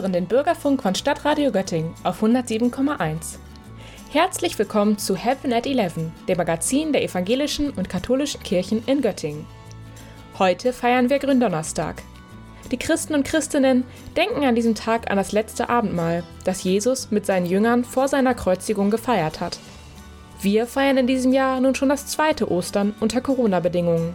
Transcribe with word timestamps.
hören 0.00 0.12
den 0.14 0.26
Bürgerfunk 0.26 0.82
von 0.82 0.94
Stadtradio 0.94 1.52
Göttingen 1.52 1.92
auf 2.04 2.22
107,1. 2.22 3.36
Herzlich 4.10 4.58
willkommen 4.58 4.96
zu 4.96 5.14
Heaven 5.14 5.52
at 5.52 5.66
11, 5.66 5.92
dem 6.26 6.38
Magazin 6.38 6.94
der 6.94 7.04
evangelischen 7.04 7.68
und 7.68 7.90
katholischen 7.90 8.42
Kirchen 8.42 8.82
in 8.86 9.02
Göttingen. 9.02 9.44
Heute 10.38 10.72
feiern 10.72 11.10
wir 11.10 11.18
Gründonnerstag. 11.18 12.02
Die 12.70 12.78
Christen 12.78 13.14
und 13.14 13.26
Christinnen 13.26 13.84
denken 14.16 14.42
an 14.44 14.54
diesem 14.54 14.74
Tag 14.74 15.10
an 15.10 15.18
das 15.18 15.32
letzte 15.32 15.68
Abendmahl, 15.68 16.24
das 16.44 16.64
Jesus 16.64 17.10
mit 17.10 17.26
seinen 17.26 17.44
Jüngern 17.44 17.84
vor 17.84 18.08
seiner 18.08 18.32
Kreuzigung 18.32 18.90
gefeiert 18.90 19.40
hat. 19.40 19.58
Wir 20.40 20.66
feiern 20.66 20.96
in 20.96 21.08
diesem 21.08 21.34
Jahr 21.34 21.60
nun 21.60 21.74
schon 21.74 21.90
das 21.90 22.06
zweite 22.06 22.50
Ostern 22.50 22.94
unter 23.00 23.20
Corona-Bedingungen. 23.20 24.14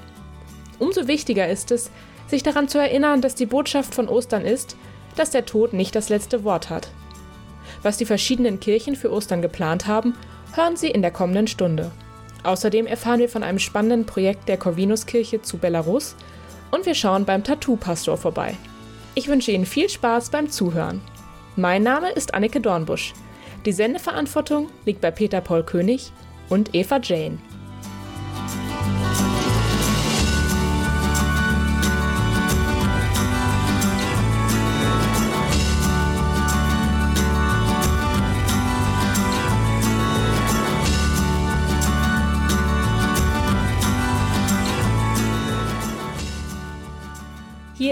Umso 0.80 1.08
wichtiger 1.08 1.48
ist 1.48 1.70
es, 1.70 1.92
sich 2.26 2.42
daran 2.42 2.70
zu 2.70 2.80
erinnern, 2.80 3.22
dass 3.22 3.36
die 3.36 3.46
Botschaft 3.46 3.94
von 3.94 4.10
Ostern 4.10 4.46
ist, 4.46 4.76
dass 5.16 5.32
der 5.32 5.46
Tod 5.46 5.74
nicht 5.74 5.96
das 5.96 6.10
letzte 6.10 6.44
Wort 6.44 6.70
hat. 6.70 6.90
Was 7.84 7.98
die 7.98 8.06
verschiedenen 8.06 8.60
Kirchen 8.60 8.96
für 8.96 9.12
Ostern 9.12 9.42
geplant 9.42 9.88
haben, 9.88 10.16
hören 10.54 10.78
Sie 10.78 10.90
in 10.90 11.02
der 11.02 11.12
kommenden 11.12 11.48
Stunde. 11.48 11.92
Außerdem 12.44 12.86
erfahren 12.86 13.20
wir 13.20 13.30
von 13.30 13.44
einem 13.44 13.60
spannenden 13.60 14.06
Projekt 14.06 14.48
der 14.48 14.58
Corvinuskirche 14.58 15.42
zu 15.42 15.58
Belarus 15.58 16.16
und 16.72 16.86
wir 16.86 16.96
schauen 16.96 17.26
beim 17.26 17.44
Tattoo-Pastor 17.44 18.18
vorbei. 18.18 18.56
Ich 19.16 19.28
wünsche 19.28 19.52
Ihnen 19.52 19.66
viel 19.66 19.90
Spaß 19.90 20.30
beim 20.30 20.50
Zuhören. 20.50 21.02
Mein 21.56 21.84
Name 21.84 22.12
ist 22.12 22.34
Annike 22.34 22.60
Dornbusch. 22.60 23.14
Die 23.66 23.72
Sendeverantwortung 23.72 24.68
liegt 24.86 25.02
bei 25.02 25.10
Peter 25.10 25.42
Paul 25.42 25.64
König 25.64 26.12
und 26.50 26.76
Eva 26.76 27.00
Jane. 27.02 27.40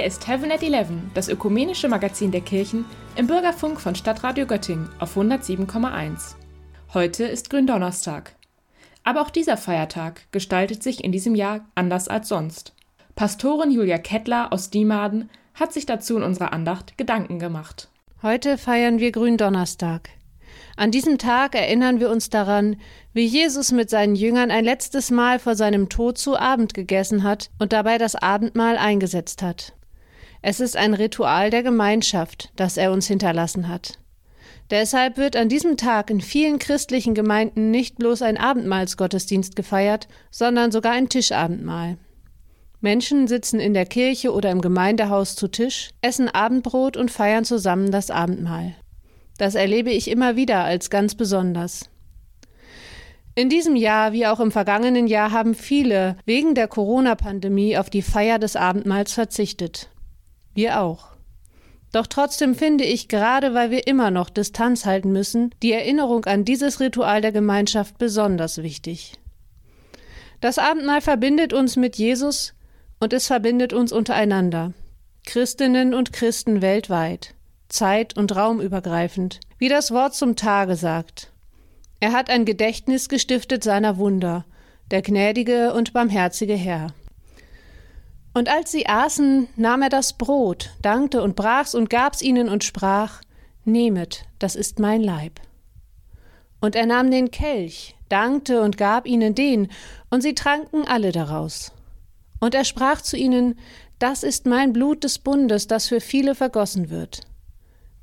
Hier 0.04 0.10
ist 0.10 0.28
Heaven 0.28 0.52
at 0.52 0.62
11, 0.62 0.90
das 1.14 1.30
ökumenische 1.30 1.88
Magazin 1.88 2.30
der 2.30 2.42
Kirchen 2.42 2.84
im 3.16 3.26
Bürgerfunk 3.26 3.80
von 3.80 3.96
Stadtradio 3.96 4.46
Göttingen 4.46 4.90
auf 5.00 5.16
107,1. 5.16 6.36
Heute 6.94 7.24
ist 7.24 7.50
Gründonnerstag. 7.50 8.36
Aber 9.06 9.22
auch 9.22 9.30
dieser 9.30 9.56
Feiertag 9.56 10.30
gestaltet 10.34 10.84
sich 10.84 11.06
in 11.06 11.14
diesem 11.14 11.36
Jahr 11.36 11.70
anders 11.74 12.10
als 12.10 12.28
sonst. 12.28 12.76
Pastorin 13.16 13.72
Julia 13.72 13.98
Kettler 13.98 14.52
aus 14.52 14.70
Diemaden 14.70 15.30
hat 15.54 15.72
sich 15.72 15.86
dazu 15.86 16.18
in 16.18 16.24
unserer 16.24 16.52
Andacht 16.52 16.98
Gedanken 16.98 17.40
gemacht. 17.40 17.88
Heute 18.22 18.58
feiern 18.58 19.00
wir 19.00 19.14
Gründonnerstag. 19.14 20.10
An 20.76 20.92
diesem 20.92 21.18
Tag 21.18 21.56
erinnern 21.56 22.02
wir 22.02 22.10
uns 22.10 22.30
daran, 22.30 22.76
wie 23.14 23.26
Jesus 23.26 23.72
mit 23.72 23.90
seinen 23.90 24.16
Jüngern 24.16 24.52
ein 24.52 24.66
letztes 24.66 25.12
Mal 25.12 25.40
vor 25.40 25.56
seinem 25.56 25.88
Tod 25.88 26.18
zu 26.18 26.38
Abend 26.38 26.74
gegessen 26.74 27.24
hat 27.24 27.52
und 27.58 27.72
dabei 27.72 27.98
das 27.98 28.16
Abendmahl 28.16 28.78
eingesetzt 28.78 29.42
hat. 29.42 29.74
Es 30.46 30.60
ist 30.60 30.76
ein 30.76 30.94
Ritual 30.94 31.50
der 31.52 31.64
Gemeinschaft, 31.64 32.52
das 32.58 32.76
er 32.76 32.92
uns 32.92 33.08
hinterlassen 33.08 33.70
hat. 33.70 33.98
Deshalb 34.70 35.16
wird 35.16 35.38
an 35.38 35.48
diesem 35.48 35.78
Tag 35.78 36.10
in 36.10 36.20
vielen 36.20 36.60
christlichen 36.60 37.14
Gemeinden 37.14 37.72
nicht 37.72 37.98
bloß 37.98 38.22
ein 38.24 38.38
Abendmahlsgottesdienst 38.38 39.56
gefeiert, 39.56 40.10
sondern 40.32 40.72
sogar 40.72 40.92
ein 40.92 41.08
Tischabendmahl. 41.08 41.98
Menschen 42.82 43.30
sitzen 43.30 43.62
in 43.62 43.74
der 43.74 43.86
Kirche 43.86 44.34
oder 44.34 44.52
im 44.52 44.60
Gemeindehaus 44.60 45.38
zu 45.38 45.48
Tisch, 45.48 45.92
essen 46.02 46.28
Abendbrot 46.28 46.98
und 46.98 47.10
feiern 47.10 47.46
zusammen 47.46 47.92
das 47.92 48.12
Abendmahl. 48.12 48.76
Das 49.38 49.56
erlebe 49.56 49.92
ich 49.92 50.12
immer 50.12 50.36
wieder 50.36 50.66
als 50.66 50.90
ganz 50.90 51.16
besonders. 51.16 51.90
In 53.36 53.48
diesem 53.48 53.78
Jahr 53.78 54.12
wie 54.12 54.28
auch 54.28 54.42
im 54.42 54.52
vergangenen 54.52 55.08
Jahr 55.08 55.32
haben 55.32 55.56
viele 55.56 56.18
wegen 56.26 56.54
der 56.54 56.68
Corona-Pandemie 56.68 57.78
auf 57.78 57.90
die 57.90 58.02
Feier 58.02 58.40
des 58.40 58.58
Abendmahls 58.58 59.14
verzichtet. 59.14 59.90
Wir 60.54 60.82
auch. 60.82 61.14
Doch 61.92 62.08
trotzdem 62.08 62.56
finde 62.56 62.84
ich, 62.84 63.08
gerade 63.08 63.54
weil 63.54 63.70
wir 63.70 63.86
immer 63.86 64.10
noch 64.10 64.30
Distanz 64.30 64.86
halten 64.86 65.12
müssen, 65.12 65.54
die 65.62 65.72
Erinnerung 65.72 66.26
an 66.26 66.44
dieses 66.44 66.80
Ritual 66.80 67.22
der 67.22 67.32
Gemeinschaft 67.32 68.00
besonders 68.00 68.64
wichtig. 68.64 69.14
Das 70.42 70.58
Abendmahl 70.58 71.02
verbindet 71.02 71.54
uns 71.54 71.76
mit 71.76 71.96
Jesus 71.98 72.54
und 73.00 73.14
es 73.14 73.28
verbindet 73.28 73.74
uns 73.74 73.92
untereinander, 73.92 74.74
Christinnen 75.26 75.94
und 75.94 76.12
Christen 76.14 76.62
weltweit, 76.62 77.36
zeit- 77.70 78.18
und 78.18 78.36
raumübergreifend, 78.36 79.40
wie 79.58 79.70
das 79.70 79.92
Wort 79.92 80.16
zum 80.16 80.36
Tage 80.36 80.76
sagt. 80.76 81.32
Er 82.00 82.12
hat 82.12 82.30
ein 82.30 82.44
Gedächtnis 82.44 83.08
gestiftet 83.08 83.64
seiner 83.64 83.98
Wunder, 83.98 84.46
der 84.92 85.02
gnädige 85.02 85.74
und 85.74 85.94
barmherzige 85.94 86.56
Herr. 86.56 86.94
Und 88.34 88.50
als 88.50 88.72
sie 88.72 88.88
aßen, 88.88 89.48
nahm 89.56 89.84
er 89.84 89.90
das 89.90 90.14
Brot, 90.14 90.72
dankte 90.82 91.22
und 91.22 91.36
brach's 91.36 91.76
und 91.76 91.90
gab's 91.90 92.22
ihnen 92.22 92.50
und 92.50 92.64
sprach, 92.64 93.22
Nehmet, 93.66 94.26
das 94.40 94.56
ist 94.56 94.80
mein 94.80 95.02
Leib. 95.02 95.40
Und 96.60 96.76
er 96.76 96.86
nahm 96.86 97.12
den 97.12 97.30
Kelch, 97.30 97.96
dankte 98.10 98.62
und 98.62 98.78
gab 98.78 99.06
ihnen 99.06 99.36
den, 99.36 99.70
und 100.10 100.22
sie 100.22 100.34
tranken 100.34 100.88
alle 100.88 101.12
daraus. 101.12 101.72
Und 102.40 102.56
er 102.56 102.66
sprach 102.66 103.02
zu 103.02 103.18
ihnen, 103.18 103.58
Das 104.00 104.24
ist 104.24 104.46
mein 104.46 104.74
Blut 104.74 105.04
des 105.04 105.20
Bundes, 105.20 105.68
das 105.68 105.88
für 105.88 106.02
viele 106.02 106.36
vergossen 106.36 106.90
wird. 106.90 107.22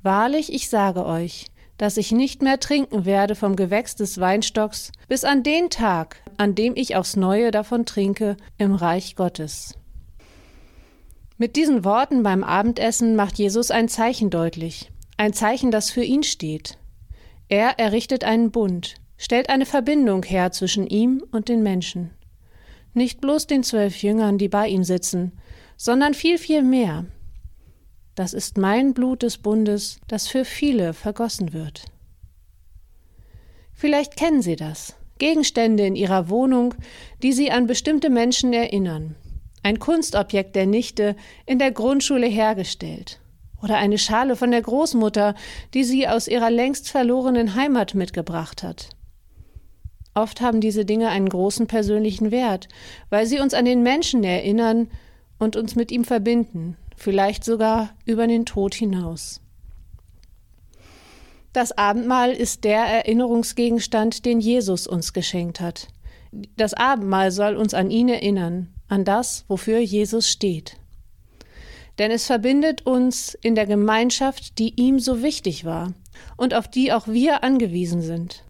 Wahrlich, 0.02 0.52
ich 0.52 0.70
sage 0.70 1.04
euch, 1.04 1.46
dass 1.76 1.96
ich 1.96 2.12
nicht 2.12 2.40
mehr 2.40 2.60
trinken 2.60 3.04
werde 3.04 3.34
vom 3.34 3.56
Gewächs 3.56 3.96
des 3.96 4.20
Weinstocks, 4.20 4.92
bis 5.08 5.24
an 5.24 5.42
den 5.42 5.70
Tag, 5.70 6.22
an 6.36 6.54
dem 6.54 6.74
ich 6.76 6.96
aufs 6.96 7.16
neue 7.16 7.50
davon 7.50 7.84
trinke 7.84 8.36
im 8.56 8.74
Reich 8.74 9.16
Gottes. 9.16 9.74
Mit 11.40 11.56
diesen 11.56 11.86
Worten 11.86 12.22
beim 12.22 12.44
Abendessen 12.44 13.16
macht 13.16 13.38
Jesus 13.38 13.70
ein 13.70 13.88
Zeichen 13.88 14.28
deutlich, 14.28 14.92
ein 15.16 15.32
Zeichen, 15.32 15.70
das 15.70 15.90
für 15.90 16.04
ihn 16.04 16.22
steht. 16.22 16.76
Er 17.48 17.78
errichtet 17.78 18.24
einen 18.24 18.50
Bund, 18.50 18.96
stellt 19.16 19.48
eine 19.48 19.64
Verbindung 19.64 20.22
her 20.22 20.52
zwischen 20.52 20.86
ihm 20.86 21.24
und 21.32 21.48
den 21.48 21.62
Menschen. 21.62 22.10
Nicht 22.92 23.22
bloß 23.22 23.46
den 23.46 23.62
zwölf 23.62 24.02
Jüngern, 24.02 24.36
die 24.36 24.50
bei 24.50 24.68
ihm 24.68 24.84
sitzen, 24.84 25.32
sondern 25.78 26.12
viel, 26.12 26.36
viel 26.36 26.62
mehr. 26.62 27.06
Das 28.14 28.34
ist 28.34 28.58
mein 28.58 28.92
Blut 28.92 29.22
des 29.22 29.38
Bundes, 29.38 29.98
das 30.08 30.28
für 30.28 30.44
viele 30.44 30.92
vergossen 30.92 31.54
wird. 31.54 31.86
Vielleicht 33.72 34.14
kennen 34.14 34.42
Sie 34.42 34.56
das. 34.56 34.94
Gegenstände 35.16 35.86
in 35.86 35.96
Ihrer 35.96 36.28
Wohnung, 36.28 36.74
die 37.22 37.32
Sie 37.32 37.50
an 37.50 37.66
bestimmte 37.66 38.10
Menschen 38.10 38.52
erinnern, 38.52 39.16
ein 39.62 39.78
Kunstobjekt 39.78 40.56
der 40.56 40.66
Nichte 40.66 41.16
in 41.46 41.58
der 41.58 41.70
Grundschule 41.70 42.26
hergestellt. 42.26 43.20
Oder 43.62 43.76
eine 43.76 43.98
Schale 43.98 44.36
von 44.36 44.50
der 44.50 44.62
Großmutter, 44.62 45.34
die 45.74 45.84
sie 45.84 46.08
aus 46.08 46.28
ihrer 46.28 46.50
längst 46.50 46.88
verlorenen 46.88 47.54
Heimat 47.54 47.94
mitgebracht 47.94 48.62
hat. 48.62 48.90
Oft 50.14 50.40
haben 50.40 50.60
diese 50.60 50.84
Dinge 50.84 51.08
einen 51.08 51.28
großen 51.28 51.66
persönlichen 51.66 52.30
Wert, 52.30 52.68
weil 53.10 53.26
sie 53.26 53.38
uns 53.38 53.54
an 53.54 53.64
den 53.64 53.82
Menschen 53.82 54.24
erinnern 54.24 54.88
und 55.38 55.56
uns 55.56 55.76
mit 55.76 55.92
ihm 55.92 56.04
verbinden, 56.04 56.76
vielleicht 56.96 57.44
sogar 57.44 57.90
über 58.06 58.26
den 58.26 58.44
Tod 58.44 58.74
hinaus. 58.74 59.40
Das 61.52 61.72
Abendmahl 61.72 62.30
ist 62.30 62.64
der 62.64 62.82
Erinnerungsgegenstand, 62.82 64.24
den 64.24 64.40
Jesus 64.40 64.86
uns 64.86 65.12
geschenkt 65.12 65.60
hat. 65.60 65.88
Das 66.56 66.74
Abendmahl 66.74 67.32
soll 67.32 67.56
uns 67.56 67.74
an 67.74 67.90
ihn 67.90 68.08
erinnern, 68.08 68.72
an 68.90 69.04
das, 69.04 69.44
wofür 69.48 69.78
Jesus 69.78 70.28
steht. 70.28 70.76
Denn 71.98 72.10
es 72.10 72.26
verbindet 72.26 72.86
uns 72.86 73.34
in 73.34 73.54
der 73.54 73.66
Gemeinschaft, 73.66 74.58
die 74.58 74.80
ihm 74.80 74.98
so 74.98 75.22
wichtig 75.22 75.64
war 75.64 75.92
und 76.36 76.54
auf 76.54 76.68
die 76.68 76.92
auch 76.92 77.06
wir 77.06 77.44
angewiesen 77.44 78.02
sind. 78.02 78.44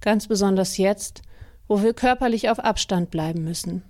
Ganz 0.00 0.26
besonders 0.26 0.76
jetzt, 0.76 1.22
wo 1.68 1.82
wir 1.82 1.94
körperlich 1.94 2.48
auf 2.50 2.58
Abstand 2.58 3.10
bleiben 3.10 3.44
müssen. 3.44 3.82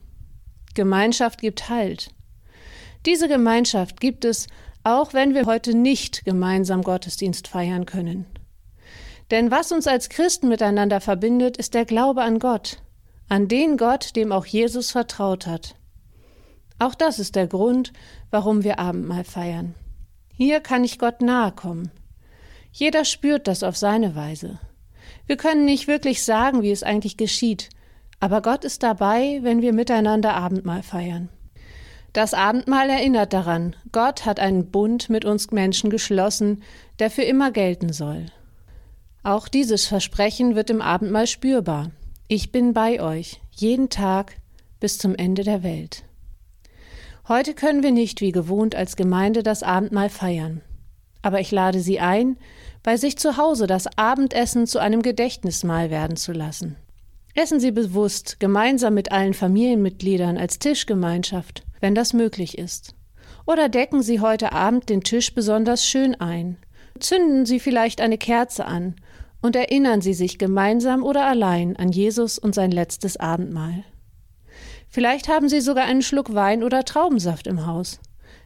Gemeinschaft 0.74 1.40
gibt 1.40 1.68
Halt. 1.68 2.10
Diese 3.06 3.28
Gemeinschaft 3.28 4.00
gibt 4.00 4.24
es, 4.24 4.46
auch 4.82 5.14
wenn 5.14 5.34
wir 5.34 5.46
heute 5.46 5.74
nicht 5.74 6.24
gemeinsam 6.24 6.82
Gottesdienst 6.82 7.48
feiern 7.48 7.86
können. 7.86 8.26
Denn 9.30 9.50
was 9.50 9.72
uns 9.72 9.86
als 9.86 10.08
Christen 10.08 10.48
miteinander 10.48 11.00
verbindet, 11.00 11.56
ist 11.56 11.74
der 11.74 11.84
Glaube 11.84 12.22
an 12.22 12.38
Gott, 12.38 12.82
an 13.28 13.48
den 13.48 13.76
Gott, 13.76 14.16
dem 14.16 14.32
auch 14.32 14.44
Jesus 14.44 14.90
vertraut 14.90 15.46
hat. 15.46 15.76
Auch 16.78 16.94
das 16.94 17.18
ist 17.18 17.36
der 17.36 17.46
Grund, 17.46 17.92
warum 18.30 18.64
wir 18.64 18.78
Abendmahl 18.78 19.24
feiern. 19.24 19.74
Hier 20.32 20.60
kann 20.60 20.84
ich 20.84 20.98
Gott 20.98 21.22
nahe 21.22 21.52
kommen. 21.52 21.90
Jeder 22.72 23.04
spürt 23.04 23.46
das 23.46 23.62
auf 23.62 23.76
seine 23.76 24.16
Weise. 24.16 24.58
Wir 25.26 25.36
können 25.36 25.64
nicht 25.64 25.86
wirklich 25.86 26.24
sagen, 26.24 26.62
wie 26.62 26.72
es 26.72 26.82
eigentlich 26.82 27.16
geschieht, 27.16 27.68
aber 28.20 28.42
Gott 28.42 28.64
ist 28.64 28.82
dabei, 28.82 29.38
wenn 29.42 29.62
wir 29.62 29.72
miteinander 29.72 30.34
Abendmahl 30.34 30.82
feiern. 30.82 31.28
Das 32.12 32.32
Abendmahl 32.32 32.88
erinnert 32.90 33.32
daran, 33.32 33.74
Gott 33.90 34.24
hat 34.24 34.38
einen 34.38 34.70
Bund 34.70 35.10
mit 35.10 35.24
uns 35.24 35.50
Menschen 35.50 35.90
geschlossen, 35.90 36.62
der 36.98 37.10
für 37.10 37.22
immer 37.22 37.50
gelten 37.50 37.92
soll. 37.92 38.26
Auch 39.22 39.48
dieses 39.48 39.86
Versprechen 39.86 40.54
wird 40.54 40.70
im 40.70 40.80
Abendmahl 40.80 41.26
spürbar. 41.26 41.90
Ich 42.28 42.52
bin 42.52 42.72
bei 42.72 43.00
euch, 43.00 43.40
jeden 43.50 43.88
Tag 43.88 44.36
bis 44.80 44.98
zum 44.98 45.14
Ende 45.14 45.44
der 45.44 45.62
Welt. 45.62 46.04
Heute 47.28 47.54
können 47.54 47.82
wir 47.82 47.92
nicht 47.92 48.20
wie 48.20 48.32
gewohnt 48.32 48.74
als 48.74 48.96
Gemeinde 48.96 49.42
das 49.42 49.62
Abendmahl 49.62 50.10
feiern. 50.10 50.60
Aber 51.22 51.40
ich 51.40 51.50
lade 51.50 51.80
Sie 51.80 52.00
ein, 52.00 52.36
bei 52.82 52.96
sich 52.96 53.16
zu 53.16 53.36
Hause 53.36 53.66
das 53.66 53.86
Abendessen 53.96 54.66
zu 54.66 54.78
einem 54.78 55.02
Gedächtnismahl 55.02 55.90
werden 55.90 56.16
zu 56.16 56.32
lassen. 56.32 56.76
Essen 57.34 57.60
Sie 57.60 57.70
bewusst 57.70 58.38
gemeinsam 58.40 58.94
mit 58.94 59.10
allen 59.10 59.34
Familienmitgliedern 59.34 60.36
als 60.36 60.58
Tischgemeinschaft 60.58 61.64
wenn 61.84 61.94
das 61.94 62.14
möglich 62.14 62.56
ist. 62.56 62.94
Oder 63.46 63.68
decken 63.68 64.00
Sie 64.00 64.20
heute 64.20 64.52
Abend 64.52 64.88
den 64.88 65.02
Tisch 65.02 65.34
besonders 65.34 65.86
schön 65.86 66.14
ein. 66.14 66.56
Zünden 66.98 67.44
Sie 67.44 67.60
vielleicht 67.60 68.00
eine 68.00 68.16
Kerze 68.16 68.64
an 68.64 68.94
und 69.42 69.54
erinnern 69.54 70.00
Sie 70.00 70.14
sich 70.14 70.38
gemeinsam 70.38 71.02
oder 71.02 71.26
allein 71.26 71.76
an 71.76 71.92
Jesus 71.92 72.38
und 72.38 72.54
sein 72.54 72.70
letztes 72.70 73.18
Abendmahl. 73.18 73.84
Vielleicht 74.94 75.26
haben 75.26 75.48
Sie 75.48 75.60
sogar 75.60 75.86
einen 75.86 76.02
Schluck 76.02 76.34
Wein 76.34 76.62
oder 76.62 76.84
Traubensaft 76.84 77.48
im 77.48 77.66
Haus. 77.66 77.98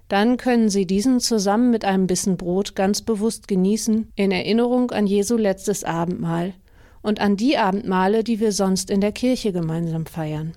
Dann 0.09 0.39
können 0.39 0.71
Sie 0.71 0.87
diesen 0.87 1.21
zusammen 1.21 1.71
mit 1.71 1.85
einem 1.85 2.07
Bissen 2.07 2.39
Brot 2.39 2.75
ganz 2.75 3.03
bewusst 3.03 3.49
genießen, 3.49 4.11
in 4.17 4.31
Erinnerung 4.31 4.91
an 4.91 5.07
Jesu 5.07 5.37
letztes 5.37 5.85
Abendmahl 5.85 6.55
und 7.03 7.21
an 7.21 7.37
die 7.37 7.59
Abendmale, 7.59 8.25
die 8.25 8.41
wir 8.41 8.53
sonst 8.53 8.89
in 8.89 9.03
der 9.03 9.13
Kirche 9.13 9.53
gemeinsam 9.53 10.07
feiern. 10.07 10.55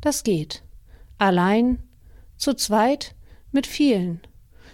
Das 0.00 0.22
geht 0.22 0.62
allein, 1.18 1.82
zu 2.36 2.54
zweit, 2.54 3.16
mit 3.50 3.66
vielen. 3.66 4.20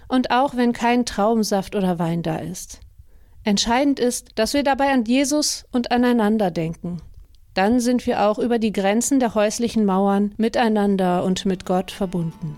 Und 0.09 0.31
auch 0.31 0.55
wenn 0.57 0.75
kein 0.75 1.07
Traubensaft 1.07 1.75
oder 1.75 1.99
Wein 1.99 2.23
da 2.23 2.37
ist. 2.37 2.81
Entscheidend 3.45 3.99
ist, 3.99 4.33
dass 4.35 4.53
wir 4.53 4.63
dabei 4.63 4.93
an 4.93 5.07
Jesus 5.07 5.65
und 5.73 5.91
aneinander 5.91 6.51
denken. 6.51 7.01
Dann 7.55 7.81
sind 7.81 8.07
wir 8.07 8.23
auch 8.23 8.39
über 8.39 8.59
die 8.59 8.73
Grenzen 8.73 9.21
der 9.21 9.35
häuslichen 9.35 9.85
Mauern 9.85 10.33
miteinander 10.37 11.25
und 11.25 11.45
mit 11.47 11.67
Gott 11.67 11.91
verbunden. 11.91 12.57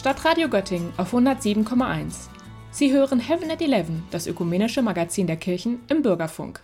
Stadtradio 0.00 0.48
Göttingen 0.48 0.94
auf 0.96 1.12
107,1. 1.12 2.30
Sie 2.70 2.90
hören 2.90 3.20
Heaven 3.20 3.50
at 3.50 3.60
Eleven, 3.60 4.02
das 4.10 4.26
ökumenische 4.26 4.80
Magazin 4.80 5.26
der 5.26 5.36
Kirchen 5.36 5.80
im 5.90 6.00
Bürgerfunk. 6.00 6.62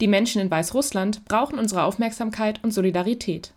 Die 0.00 0.06
Menschen 0.06 0.40
in 0.40 0.50
Weißrussland 0.50 1.26
brauchen 1.26 1.58
unsere 1.58 1.82
Aufmerksamkeit 1.82 2.64
und 2.64 2.72
Solidarität. 2.72 3.52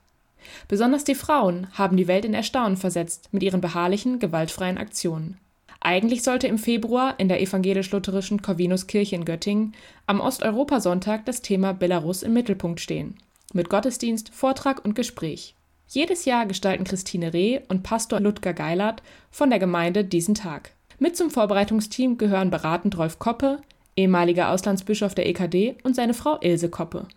Besonders 0.68 1.06
die 1.06 1.16
Frauen 1.16 1.68
haben 1.76 1.96
die 1.96 2.10
Welt 2.10 2.26
in 2.26 2.34
Erstaunen 2.34 2.76
versetzt 2.76 3.30
mit 3.32 3.42
ihren 3.42 3.62
beharrlichen, 3.62 4.20
gewaltfreien 4.20 4.78
Aktionen. 4.78 5.38
Eigentlich 5.80 6.24
sollte 6.24 6.48
im 6.48 6.58
Februar 6.58 7.18
in 7.22 7.30
der 7.30 7.42
evangelisch-lutherischen 7.42 8.42
Corvinuskirche 8.42 9.16
in 9.16 9.24
Göttingen 9.24 9.76
am 10.08 10.20
Osteuropasonntag 10.20 11.24
das 11.24 11.42
Thema 11.42 11.72
Belarus 11.72 12.22
im 12.22 12.34
Mittelpunkt 12.34 12.82
stehen. 12.82 13.16
Mit 13.54 13.70
Gottesdienst, 13.70 14.28
Vortrag 14.34 14.84
und 14.84 14.94
Gespräch. 14.94 15.56
Jedes 15.88 16.26
Jahr 16.26 16.46
gestalten 16.46 16.84
Christine 16.84 17.34
Reh 17.34 17.62
und 17.70 17.84
Pastor 17.84 18.20
Ludger 18.20 18.54
Geilert 18.54 19.02
von 19.32 19.50
der 19.50 19.60
Gemeinde 19.60 20.04
diesen 20.04 20.36
Tag. 20.36 20.72
Mit 21.00 21.16
zum 21.16 21.32
Vorbereitungsteam 21.32 22.18
gehören 22.18 22.50
beratend 22.50 22.98
Rolf 22.98 23.20
Koppe, 23.20 23.62
ehemaliger 23.96 24.52
Auslandsbischof 24.52 25.16
der 25.16 25.28
EKD, 25.28 25.76
und 25.84 25.96
seine 25.96 26.14
Frau 26.14 26.40
Ilse 26.42 26.70
Koppe. 26.70 27.08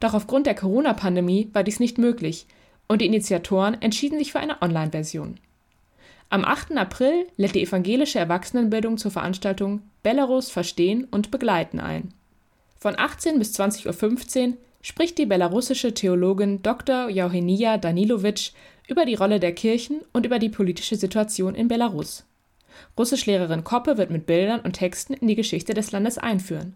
Doch 0.00 0.12
aufgrund 0.14 0.46
der 0.46 0.54
Corona-Pandemie 0.54 1.48
war 1.52 1.64
dies 1.64 1.80
nicht 1.80 1.96
möglich 1.96 2.46
und 2.88 3.00
die 3.00 3.06
Initiatoren 3.06 3.80
entschieden 3.80 4.18
sich 4.18 4.32
für 4.32 4.40
eine 4.40 4.60
Online-Version. 4.60 5.38
Am 6.28 6.44
8. 6.44 6.76
April 6.76 7.26
lädt 7.36 7.54
die 7.54 7.62
evangelische 7.62 8.18
Erwachsenenbildung 8.18 8.98
zur 8.98 9.10
Veranstaltung 9.10 9.82
Belarus 10.02 10.50
verstehen 10.50 11.06
und 11.10 11.30
begleiten 11.30 11.80
ein. 11.80 12.12
Von 12.78 12.98
18 12.98 13.38
bis 13.38 13.58
20.15 13.58 14.48
Uhr 14.48 14.56
spricht 14.82 15.18
die 15.18 15.26
belarussische 15.26 15.94
Theologin 15.94 16.62
Dr. 16.62 17.06
Eugenia 17.06 17.78
Danilowitsch 17.78 18.52
über 18.88 19.04
die 19.04 19.14
Rolle 19.14 19.40
der 19.40 19.52
Kirchen 19.52 20.00
und 20.12 20.26
über 20.26 20.38
die 20.38 20.48
politische 20.48 20.96
Situation 20.96 21.54
in 21.54 21.68
Belarus. 21.68 22.24
Russischlehrerin 22.98 23.64
Koppe 23.64 23.98
wird 23.98 24.10
mit 24.10 24.26
Bildern 24.26 24.60
und 24.60 24.72
Texten 24.72 25.14
in 25.14 25.28
die 25.28 25.36
Geschichte 25.36 25.74
des 25.74 25.92
Landes 25.92 26.18
einführen. 26.18 26.74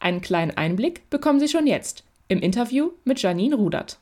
Einen 0.00 0.20
kleinen 0.20 0.56
Einblick 0.56 1.08
bekommen 1.08 1.40
Sie 1.40 1.48
schon 1.48 1.66
jetzt 1.66 2.04
im 2.28 2.40
Interview 2.40 2.90
mit 3.04 3.22
Janine 3.22 3.56
Rudert. 3.56 3.98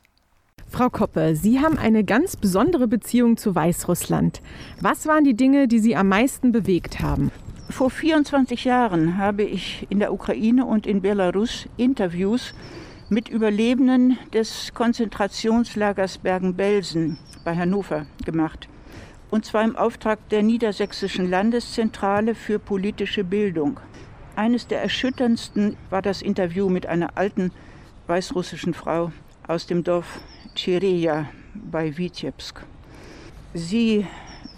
Frau 0.67 0.89
Koppe, 0.89 1.35
Sie 1.35 1.59
haben 1.59 1.77
eine 1.77 2.03
ganz 2.03 2.35
besondere 2.35 2.87
Beziehung 2.87 3.37
zu 3.37 3.53
Weißrussland. 3.53 4.41
Was 4.81 5.05
waren 5.05 5.23
die 5.23 5.35
Dinge, 5.35 5.67
die 5.67 5.79
Sie 5.79 5.95
am 5.95 6.09
meisten 6.09 6.51
bewegt 6.51 6.99
haben? 6.99 7.31
Vor 7.69 7.89
24 7.89 8.65
Jahren 8.65 9.17
habe 9.17 9.43
ich 9.43 9.87
in 9.89 9.99
der 9.99 10.11
Ukraine 10.11 10.65
und 10.65 10.85
in 10.85 11.01
Belarus 11.01 11.67
Interviews 11.77 12.53
mit 13.09 13.29
Überlebenden 13.29 14.17
des 14.33 14.73
Konzentrationslagers 14.73 16.17
Bergen-Belsen 16.17 17.17
bei 17.43 17.55
Hannover 17.55 18.07
gemacht. 18.25 18.67
Und 19.29 19.45
zwar 19.45 19.63
im 19.63 19.75
Auftrag 19.75 20.27
der 20.29 20.41
Niedersächsischen 20.43 21.29
Landeszentrale 21.29 22.35
für 22.35 22.57
politische 22.57 23.23
Bildung. 23.23 23.79
Eines 24.35 24.67
der 24.67 24.81
erschütterndsten 24.81 25.77
war 25.89 26.01
das 26.01 26.21
Interview 26.21 26.69
mit 26.69 26.87
einer 26.87 27.17
alten 27.17 27.51
weißrussischen 28.07 28.73
Frau 28.73 29.11
aus 29.47 29.67
dem 29.67 29.83
Dorf 29.83 30.19
Chireja 30.55 31.27
bei 31.53 31.97
Witebsk. 31.97 32.61
Sie 33.53 34.05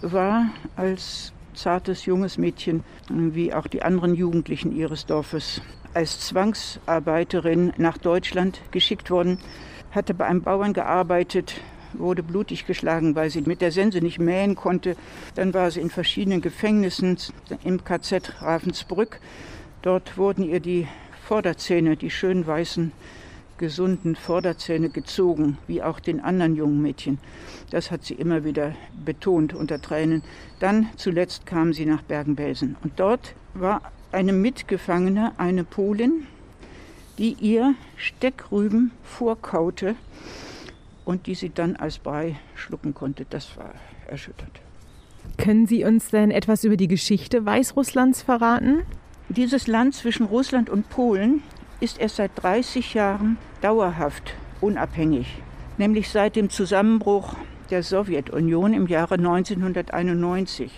war 0.00 0.46
als 0.76 1.32
zartes 1.54 2.06
junges 2.06 2.38
Mädchen, 2.38 2.82
wie 3.10 3.52
auch 3.52 3.66
die 3.66 3.82
anderen 3.82 4.14
Jugendlichen 4.14 4.74
ihres 4.74 5.06
Dorfes, 5.06 5.60
als 5.94 6.20
Zwangsarbeiterin 6.20 7.72
nach 7.76 7.98
Deutschland 7.98 8.60
geschickt 8.70 9.10
worden, 9.10 9.38
hatte 9.90 10.14
bei 10.14 10.26
einem 10.26 10.42
Bauern 10.42 10.72
gearbeitet, 10.72 11.60
wurde 11.94 12.22
blutig 12.22 12.66
geschlagen, 12.66 13.14
weil 13.14 13.30
sie 13.30 13.40
mit 13.40 13.60
der 13.60 13.72
Sense 13.72 13.98
nicht 13.98 14.18
mähen 14.18 14.54
konnte. 14.54 14.96
Dann 15.34 15.54
war 15.54 15.70
sie 15.70 15.80
in 15.80 15.90
verschiedenen 15.90 16.40
Gefängnissen 16.40 17.16
im 17.64 17.84
KZ 17.84 18.42
Ravensbrück. 18.42 19.20
Dort 19.82 20.16
wurden 20.18 20.44
ihr 20.44 20.60
die 20.60 20.86
Vorderzähne, 21.26 21.96
die 21.96 22.10
schön 22.10 22.46
weißen, 22.46 22.92
gesunden 23.58 24.16
Vorderzähne 24.16 24.88
gezogen, 24.88 25.58
wie 25.66 25.82
auch 25.82 26.00
den 26.00 26.20
anderen 26.20 26.54
jungen 26.54 26.80
Mädchen. 26.80 27.18
Das 27.70 27.90
hat 27.90 28.04
sie 28.04 28.14
immer 28.14 28.44
wieder 28.44 28.74
betont 29.04 29.52
unter 29.52 29.80
Tränen. 29.80 30.22
Dann 30.60 30.88
zuletzt 30.96 31.44
kam 31.44 31.72
sie 31.72 31.84
nach 31.84 32.02
Bergen-Belsen. 32.02 32.76
Und 32.82 32.98
dort 33.00 33.34
war 33.54 33.82
eine 34.12 34.32
Mitgefangene, 34.32 35.32
eine 35.38 35.64
Polin, 35.64 36.26
die 37.18 37.32
ihr 37.40 37.74
Steckrüben 37.96 38.92
vorkaute 39.02 39.96
und 41.04 41.26
die 41.26 41.34
sie 41.34 41.50
dann 41.50 41.76
als 41.76 41.98
Brei 41.98 42.36
schlucken 42.54 42.94
konnte. 42.94 43.26
Das 43.28 43.56
war 43.56 43.74
erschütternd. 44.06 44.60
Können 45.36 45.66
Sie 45.66 45.84
uns 45.84 46.10
denn 46.10 46.30
etwas 46.30 46.64
über 46.64 46.76
die 46.76 46.88
Geschichte 46.88 47.44
Weißrusslands 47.44 48.22
verraten? 48.22 48.82
Dieses 49.28 49.66
Land 49.66 49.94
zwischen 49.94 50.26
Russland 50.26 50.70
und 50.70 50.88
Polen 50.88 51.42
ist 51.80 52.00
erst 52.00 52.16
seit 52.16 52.30
30 52.36 52.94
Jahren 52.94 53.36
dauerhaft 53.60 54.34
unabhängig, 54.60 55.26
nämlich 55.76 56.08
seit 56.08 56.34
dem 56.34 56.50
Zusammenbruch 56.50 57.34
der 57.70 57.82
Sowjetunion 57.82 58.72
im 58.72 58.86
Jahre 58.86 59.14
1991. 59.14 60.72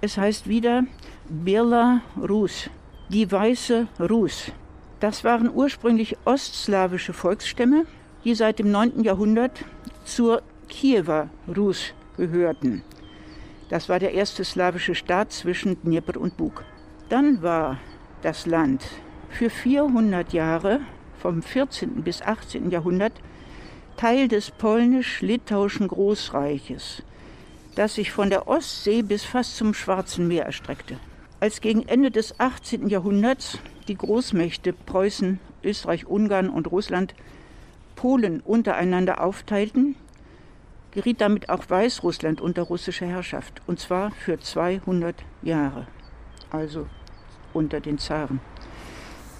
Es 0.00 0.16
heißt 0.16 0.48
wieder 0.48 0.84
Belarus, 1.30 2.68
die 3.08 3.30
weiße 3.30 3.86
Rus. 4.00 4.50
Das 4.98 5.22
waren 5.22 5.48
ursprünglich 5.48 6.16
ostslawische 6.24 7.12
Volksstämme, 7.12 7.86
die 8.24 8.34
seit 8.34 8.58
dem 8.58 8.72
9. 8.72 9.04
Jahrhundert 9.04 9.64
zur 10.04 10.42
Kiewer 10.68 11.28
Rus 11.56 11.94
gehörten. 12.16 12.82
Das 13.68 13.88
war 13.88 14.00
der 14.00 14.12
erste 14.12 14.44
slawische 14.44 14.96
Staat 14.96 15.30
zwischen 15.30 15.80
Dnieper 15.80 16.20
und 16.20 16.36
Bug. 16.36 16.64
Dann 17.08 17.40
war 17.42 17.78
das 18.22 18.46
Land 18.46 18.84
für 19.28 19.50
400 19.50 20.32
Jahre, 20.32 20.80
vom 21.20 21.42
14. 21.42 22.02
bis 22.02 22.22
18. 22.22 22.72
Jahrhundert, 22.72 23.12
Teil 23.96 24.26
des 24.26 24.50
polnisch-litauischen 24.50 25.86
Großreiches, 25.86 27.04
das 27.76 27.94
sich 27.94 28.10
von 28.10 28.30
der 28.30 28.48
Ostsee 28.48 29.02
bis 29.02 29.22
fast 29.22 29.56
zum 29.56 29.74
Schwarzen 29.74 30.26
Meer 30.26 30.46
erstreckte. 30.46 30.96
Als 31.40 31.62
gegen 31.62 31.88
Ende 31.88 32.10
des 32.10 32.38
18. 32.38 32.88
Jahrhunderts 32.88 33.58
die 33.88 33.96
Großmächte 33.96 34.74
Preußen, 34.74 35.40
Österreich, 35.64 36.06
Ungarn 36.06 36.50
und 36.50 36.70
Russland 36.70 37.14
Polen 37.96 38.40
untereinander 38.40 39.24
aufteilten, 39.24 39.96
geriet 40.90 41.22
damit 41.22 41.48
auch 41.48 41.64
Weißrussland 41.66 42.42
unter 42.42 42.64
russische 42.64 43.06
Herrschaft, 43.06 43.62
und 43.66 43.80
zwar 43.80 44.10
für 44.10 44.38
200 44.38 45.16
Jahre, 45.40 45.86
also 46.50 46.86
unter 47.54 47.80
den 47.80 47.96
Zaren. 47.96 48.40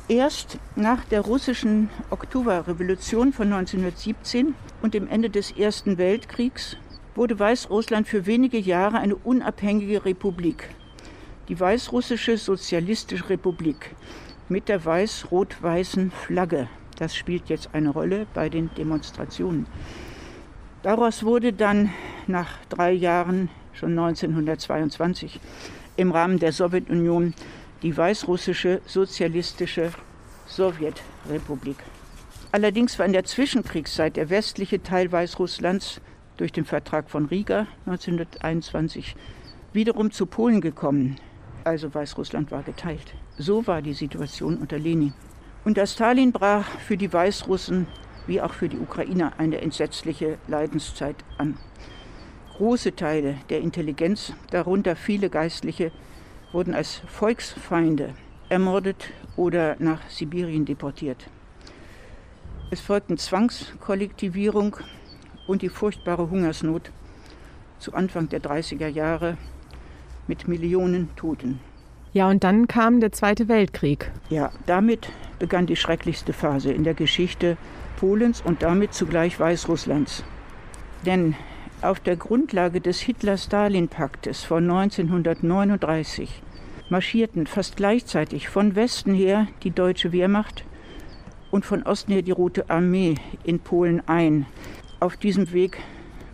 Erst 0.08 0.58
nach 0.76 1.04
der 1.04 1.20
russischen 1.20 1.90
Oktoberrevolution 2.08 3.34
von 3.34 3.52
1917 3.52 4.54
und 4.80 4.94
dem 4.94 5.06
Ende 5.06 5.28
des 5.28 5.50
Ersten 5.50 5.98
Weltkriegs 5.98 6.78
wurde 7.14 7.38
Weißrussland 7.38 8.08
für 8.08 8.24
wenige 8.24 8.58
Jahre 8.58 8.98
eine 9.00 9.16
unabhängige 9.16 10.06
Republik, 10.06 10.70
die 11.50 11.58
Weißrussische 11.58 12.38
Sozialistische 12.38 13.28
Republik 13.28 13.96
mit 14.48 14.68
der 14.68 14.84
weiß-rot-weißen 14.84 16.12
Flagge. 16.12 16.68
Das 16.96 17.16
spielt 17.16 17.48
jetzt 17.48 17.70
eine 17.72 17.88
Rolle 17.88 18.28
bei 18.34 18.48
den 18.48 18.72
Demonstrationen. 18.76 19.66
Daraus 20.84 21.24
wurde 21.24 21.52
dann 21.52 21.90
nach 22.28 22.46
drei 22.68 22.92
Jahren, 22.92 23.48
schon 23.72 23.98
1922, 23.98 25.40
im 25.96 26.12
Rahmen 26.12 26.38
der 26.38 26.52
Sowjetunion 26.52 27.34
die 27.82 27.96
Weißrussische 27.96 28.80
Sozialistische 28.86 29.90
Sowjetrepublik. 30.46 31.78
Allerdings 32.52 32.96
war 32.96 33.06
in 33.06 33.12
der 33.12 33.24
Zwischenkriegszeit 33.24 34.14
der 34.14 34.30
westliche 34.30 34.84
Teil 34.84 35.10
Weißrusslands 35.10 36.00
durch 36.36 36.52
den 36.52 36.64
Vertrag 36.64 37.10
von 37.10 37.26
Riga 37.26 37.66
1921 37.86 39.16
wiederum 39.72 40.12
zu 40.12 40.26
Polen 40.26 40.60
gekommen. 40.60 41.18
Also 41.64 41.92
Weißrussland 41.92 42.50
war 42.50 42.62
geteilt. 42.62 43.14
So 43.38 43.66
war 43.66 43.82
die 43.82 43.92
Situation 43.92 44.58
unter 44.58 44.78
Lenin. 44.78 45.12
Unter 45.64 45.86
Stalin 45.86 46.32
brach 46.32 46.66
für 46.80 46.96
die 46.96 47.12
Weißrussen 47.12 47.86
wie 48.26 48.40
auch 48.40 48.52
für 48.52 48.68
die 48.68 48.78
Ukrainer 48.78 49.32
eine 49.38 49.60
entsetzliche 49.60 50.38
Leidenszeit 50.46 51.16
an. 51.36 51.58
Große 52.56 52.94
Teile 52.94 53.36
der 53.48 53.60
Intelligenz, 53.60 54.32
darunter 54.50 54.94
viele 54.94 55.30
Geistliche, 55.30 55.92
wurden 56.52 56.74
als 56.74 57.02
Volksfeinde 57.06 58.14
ermordet 58.48 59.10
oder 59.36 59.76
nach 59.78 60.08
Sibirien 60.08 60.64
deportiert. 60.64 61.28
Es 62.70 62.80
folgten 62.80 63.18
Zwangskollektivierung 63.18 64.76
und 65.46 65.62
die 65.62 65.68
furchtbare 65.68 66.30
Hungersnot 66.30 66.92
zu 67.78 67.94
Anfang 67.94 68.28
der 68.28 68.40
30er 68.40 68.88
Jahre 68.88 69.36
mit 70.30 70.46
Millionen 70.46 71.08
Toten. 71.16 71.58
Ja, 72.12 72.28
und 72.28 72.44
dann 72.44 72.68
kam 72.68 73.00
der 73.00 73.10
Zweite 73.10 73.48
Weltkrieg. 73.48 74.12
Ja, 74.28 74.52
damit 74.66 75.10
begann 75.40 75.66
die 75.66 75.74
schrecklichste 75.74 76.32
Phase 76.32 76.72
in 76.72 76.84
der 76.84 76.94
Geschichte 76.94 77.56
Polens 77.98 78.40
und 78.40 78.62
damit 78.62 78.94
zugleich 78.94 79.40
Weißrusslands. 79.40 80.22
Denn 81.04 81.34
auf 81.82 81.98
der 81.98 82.14
Grundlage 82.14 82.80
des 82.80 83.00
Hitler-Stalin-Paktes 83.00 84.44
von 84.44 84.70
1939 84.70 86.42
marschierten 86.90 87.48
fast 87.48 87.76
gleichzeitig 87.76 88.48
von 88.48 88.76
Westen 88.76 89.14
her 89.14 89.48
die 89.64 89.72
deutsche 89.72 90.12
Wehrmacht 90.12 90.64
und 91.50 91.64
von 91.64 91.82
Osten 91.82 92.12
her 92.12 92.22
die 92.22 92.30
Rote 92.30 92.70
Armee 92.70 93.16
in 93.42 93.58
Polen 93.58 94.00
ein. 94.06 94.46
Auf 95.00 95.16
diesem 95.16 95.52
Weg 95.52 95.78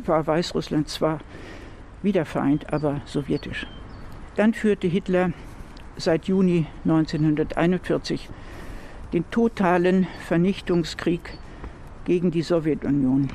war 0.04 0.26
Weißrussland 0.26 0.90
zwar 0.90 1.20
wiedervereint, 2.02 2.70
aber 2.74 3.00
sowjetisch. 3.06 3.66
Dann 4.36 4.52
führte 4.52 4.86
Hitler 4.86 5.32
seit 5.96 6.26
Juni 6.26 6.66
1941 6.84 8.28
den 9.14 9.24
totalen 9.30 10.06
Vernichtungskrieg 10.26 11.38
gegen 12.04 12.30
die 12.30 12.42
Sowjetunion, 12.42 13.28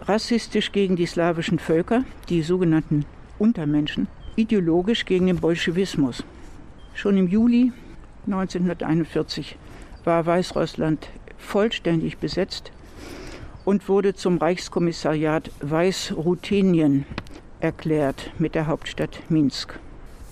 rassistisch 0.00 0.72
gegen 0.72 0.96
die 0.96 1.04
slawischen 1.04 1.58
Völker, 1.58 2.04
die 2.30 2.40
sogenannten 2.40 3.04
Untermenschen, 3.38 4.08
ideologisch 4.34 5.04
gegen 5.04 5.26
den 5.26 5.36
Bolschewismus. 5.36 6.24
Schon 6.94 7.18
im 7.18 7.28
Juli 7.28 7.72
1941 8.24 9.56
war 10.04 10.24
Weißrussland 10.24 11.10
vollständig 11.36 12.16
besetzt 12.16 12.72
und 13.66 13.90
wurde 13.90 14.14
zum 14.14 14.38
Reichskommissariat 14.38 15.50
Weißruthenien 15.60 17.04
erklärt 17.60 18.30
mit 18.38 18.54
der 18.54 18.66
Hauptstadt 18.66 19.20
Minsk. 19.28 19.78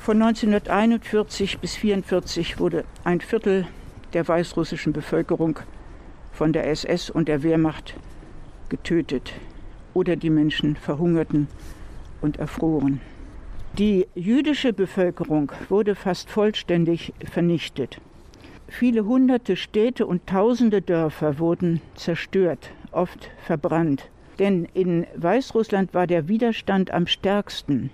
Von 0.05 0.21
1941 0.21 1.61
bis 1.61 1.77
1944 1.77 2.59
wurde 2.59 2.85
ein 3.05 3.21
Viertel 3.21 3.69
der 4.13 4.27
weißrussischen 4.27 4.93
Bevölkerung 4.93 5.61
von 6.33 6.53
der 6.53 6.69
SS 6.69 7.09
und 7.09 7.29
der 7.29 7.45
Wehrmacht 7.45 7.95
getötet 8.69 9.33
oder 9.95 10.17
die 10.17 10.31
Menschen 10.31 10.75
verhungerten 10.75 11.47
und 12.21 12.41
erfroren. 12.41 13.01
Die 13.79 14.09
jüdische 14.17 14.73
Bevölkerung 14.73 15.53
wurde 15.69 15.95
fast 15.95 16.29
vollständig 16.29 17.15
vernichtet. 17.31 18.01
Viele 18.67 19.05
hunderte 19.05 19.55
Städte 19.55 20.05
und 20.05 20.27
tausende 20.27 20.83
Dörfer 20.83 21.39
wurden 21.39 21.81
zerstört, 21.95 22.71
oft 22.91 23.31
verbrannt. 23.47 24.11
Denn 24.41 24.67
in 24.75 25.07
Weißrussland 25.15 25.95
war 25.95 26.09
der 26.09 26.27
Widerstand 26.27 26.91
am 26.91 27.07
stärksten. 27.07 27.91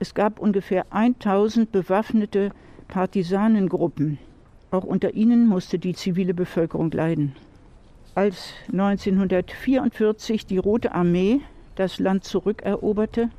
Es 0.00 0.14
gab 0.14 0.38
ungefähr 0.38 0.86
1000 0.90 1.72
bewaffnete 1.72 2.50
Partisanengruppen. 2.86 4.18
Auch 4.70 4.84
unter 4.84 5.14
ihnen 5.14 5.46
musste 5.46 5.78
die 5.78 5.94
zivile 5.94 6.34
Bevölkerung 6.34 6.90
leiden. 6.90 7.34
Als 8.14 8.52
1944 8.72 10.46
die 10.46 10.58
Rote 10.58 10.94
Armee 10.94 11.40
das 11.74 11.98
Land 11.98 12.24
zurückeroberte, 12.24 13.30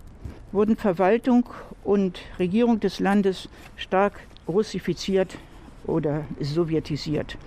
wurden 0.51 0.75
Verwaltung 0.75 1.45
und 1.83 2.19
Regierung 2.39 2.79
des 2.79 2.99
Landes 2.99 3.49
stark 3.75 4.13
russifiziert 4.47 5.37
oder 5.85 6.25
sowjetisiert. 6.39 7.37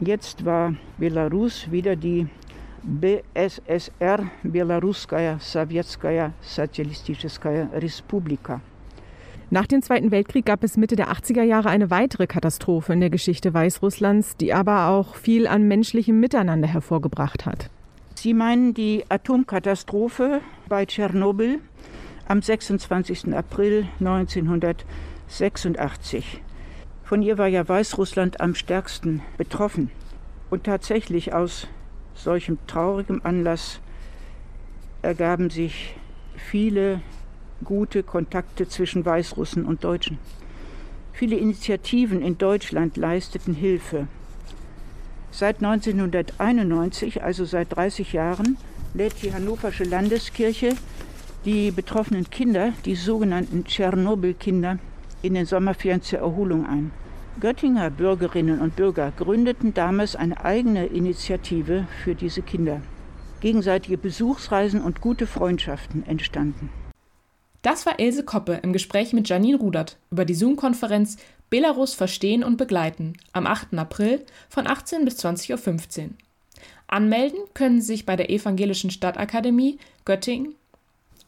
Jetzt 0.00 0.44
war 0.44 0.74
Belarus 0.98 1.70
wieder 1.70 1.96
die 1.96 2.26
BSSR, 2.82 4.30
Belaruskaya 4.42 5.38
Sowjetskaya 5.38 6.32
Sozialistischeskaya 6.40 7.68
Respublika. 7.74 8.60
Nach 9.50 9.66
dem 9.66 9.82
Zweiten 9.82 10.10
Weltkrieg 10.12 10.46
gab 10.46 10.62
es 10.62 10.76
Mitte 10.76 10.94
der 10.96 11.10
80er 11.10 11.42
Jahre 11.42 11.70
eine 11.70 11.90
weitere 11.90 12.26
Katastrophe 12.26 12.92
in 12.92 13.00
der 13.00 13.10
Geschichte 13.10 13.52
Weißrusslands, 13.52 14.36
die 14.36 14.54
aber 14.54 14.88
auch 14.88 15.16
viel 15.16 15.46
an 15.46 15.66
menschlichem 15.66 16.20
Miteinander 16.20 16.68
hervorgebracht 16.68 17.46
hat. 17.46 17.68
Sie 18.14 18.32
meinen 18.32 18.74
die 18.74 19.04
Atomkatastrophe 19.08 20.40
bei 20.68 20.86
Tschernobyl 20.86 21.58
am 22.28 22.42
26. 22.42 23.34
April 23.34 23.88
1986. 23.98 26.42
Von 27.02 27.22
ihr 27.22 27.38
war 27.38 27.48
ja 27.48 27.68
Weißrussland 27.68 28.40
am 28.40 28.54
stärksten 28.54 29.20
betroffen. 29.36 29.90
Und 30.48 30.62
tatsächlich 30.64 31.34
aus 31.34 31.66
solchem 32.14 32.58
traurigem 32.66 33.20
Anlass 33.24 33.80
ergaben 35.02 35.50
sich 35.50 35.94
viele 36.36 37.00
gute 37.64 38.02
Kontakte 38.02 38.68
zwischen 38.68 39.04
Weißrussen 39.04 39.64
und 39.64 39.84
Deutschen. 39.84 40.18
Viele 41.12 41.36
Initiativen 41.36 42.22
in 42.22 42.38
Deutschland 42.38 42.96
leisteten 42.96 43.54
Hilfe. 43.54 44.06
Seit 45.30 45.62
1991, 45.62 47.22
also 47.22 47.44
seit 47.44 47.74
30 47.74 48.12
Jahren, 48.12 48.56
lädt 48.94 49.22
die 49.22 49.32
Hannoversche 49.32 49.84
Landeskirche 49.84 50.74
die 51.44 51.70
betroffenen 51.70 52.28
Kinder, 52.28 52.72
die 52.84 52.94
sogenannten 52.94 53.64
Tschernobyl-Kinder, 53.64 54.78
in 55.22 55.34
den 55.34 55.46
Sommerferien 55.46 56.02
zur 56.02 56.18
Erholung 56.18 56.66
ein. 56.66 56.90
Göttinger 57.40 57.90
Bürgerinnen 57.90 58.60
und 58.60 58.76
Bürger 58.76 59.12
gründeten 59.16 59.72
damals 59.72 60.14
eine 60.14 60.44
eigene 60.44 60.86
Initiative 60.86 61.86
für 62.04 62.14
diese 62.14 62.42
Kinder. 62.42 62.82
Gegenseitige 63.40 63.96
Besuchsreisen 63.96 64.82
und 64.82 65.00
gute 65.00 65.26
Freundschaften 65.26 66.06
entstanden. 66.06 66.68
Das 67.62 67.86
war 67.86 67.98
Ilse 67.98 68.24
Koppe 68.24 68.60
im 68.62 68.74
Gespräch 68.74 69.14
mit 69.14 69.28
Janine 69.28 69.56
Rudert 69.56 69.96
über 70.10 70.26
die 70.26 70.34
Zoom-Konferenz 70.34 71.16
Belarus 71.48 71.94
verstehen 71.94 72.44
und 72.44 72.58
begleiten 72.58 73.14
am 73.32 73.46
8. 73.46 73.74
April 73.74 74.24
von 74.50 74.66
18 74.66 75.06
bis 75.06 75.24
20.15 75.24 76.02
Uhr. 76.02 76.10
Anmelden 76.88 77.40
können 77.54 77.80
Sie 77.80 77.86
sich 77.86 78.04
bei 78.04 78.16
der 78.16 78.30
Evangelischen 78.30 78.90
Stadtakademie 78.90 79.78
Göttingen. 80.04 80.56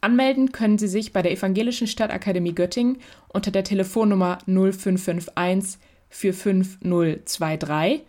Anmelden 0.03 0.53
können 0.53 0.77
Sie 0.77 0.89
sich 0.89 1.13
bei 1.15 1.23
der 1.23 1.33
Evangelischen 1.33 1.87
Stadtakademie 1.87 2.55
Göttingen 2.55 2.99
unter 3.29 3.51
der 3.51 3.65
Telefonnummer 3.65 4.39
0551 4.47 5.79
45023 6.13 8.03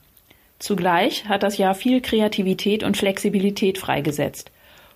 Zugleich 0.58 1.28
hat 1.28 1.42
das 1.42 1.58
Jahr 1.58 1.74
viel 1.74 2.00
Kreativität 2.00 2.82
und 2.82 2.96
Flexibilität 2.96 3.78
freigesetzt. 3.78 4.50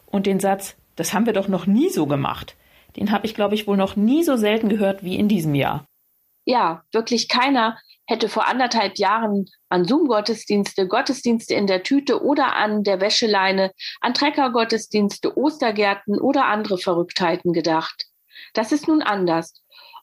Und 0.06 0.26
den 0.26 0.40
Satz, 0.40 0.76
das 0.96 1.12
haben 1.12 1.26
wir 1.26 1.32
doch 1.32 1.48
noch 1.48 1.66
nie 1.66 1.90
so 1.90 2.06
gemacht, 2.06 2.56
den 2.96 3.12
habe 3.12 3.26
ich, 3.26 3.34
glaube 3.34 3.54
ich, 3.54 3.66
wohl 3.66 3.76
noch 3.76 3.96
nie 3.96 4.24
so 4.24 4.36
selten 4.36 4.68
gehört 4.68 5.04
wie 5.04 5.16
in 5.16 5.28
diesem 5.28 5.54
Jahr. 5.54 5.84
Ja, 6.44 6.82
wirklich 6.92 7.28
keiner 7.28 7.78
hätte 8.06 8.28
vor 8.28 8.48
anderthalb 8.48 8.98
Jahren 8.98 9.46
an 9.68 9.84
Zoom-Gottesdienste, 9.84 10.88
Gottesdienste 10.88 11.54
in 11.54 11.68
der 11.68 11.84
Tüte 11.84 12.24
oder 12.24 12.56
an 12.56 12.82
der 12.82 13.00
Wäscheleine, 13.00 13.72
an 14.00 14.14
Treckergottesdienste, 14.14 15.38
Ostergärten 15.38 16.20
oder 16.20 16.46
andere 16.46 16.78
Verrücktheiten 16.78 17.52
gedacht. 17.52 18.06
Das 18.52 18.72
ist 18.72 18.88
nun 18.88 19.00
anders. 19.02 19.62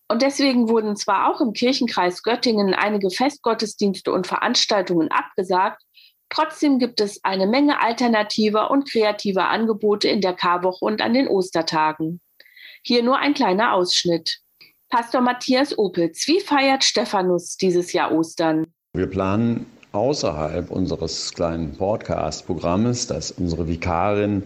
Und 0.09 0.21
deswegen 0.21 0.69
wurden 0.69 0.95
zwar 0.95 1.29
auch 1.29 1.41
im 1.41 1.53
Kirchenkreis 1.53 2.23
Göttingen 2.23 2.73
einige 2.73 3.09
Festgottesdienste 3.09 4.11
und 4.11 4.25
Veranstaltungen 4.25 5.11
abgesagt, 5.11 5.83
trotzdem 6.29 6.79
gibt 6.79 7.01
es 7.01 7.23
eine 7.23 7.45
Menge 7.45 7.81
alternativer 7.81 8.71
und 8.71 8.89
kreativer 8.89 9.49
Angebote 9.49 10.07
in 10.07 10.21
der 10.21 10.33
Karwoche 10.33 10.85
und 10.85 11.01
an 11.01 11.13
den 11.13 11.27
Ostertagen. 11.27 12.21
Hier 12.83 13.03
nur 13.03 13.17
ein 13.17 13.33
kleiner 13.33 13.73
Ausschnitt. 13.73 14.39
Pastor 14.89 15.19
Matthias 15.19 15.77
Opitz, 15.77 16.25
wie 16.27 16.39
feiert 16.39 16.85
Stephanus 16.85 17.57
dieses 17.57 17.91
Jahr 17.91 18.13
Ostern? 18.13 18.65
Wir 18.93 19.07
planen 19.07 19.65
außerhalb 19.91 20.71
unseres 20.71 21.33
kleinen 21.33 21.75
Podcast-Programmes, 21.75 23.07
dass 23.07 23.31
unsere 23.31 23.67
Vikarin 23.67 24.43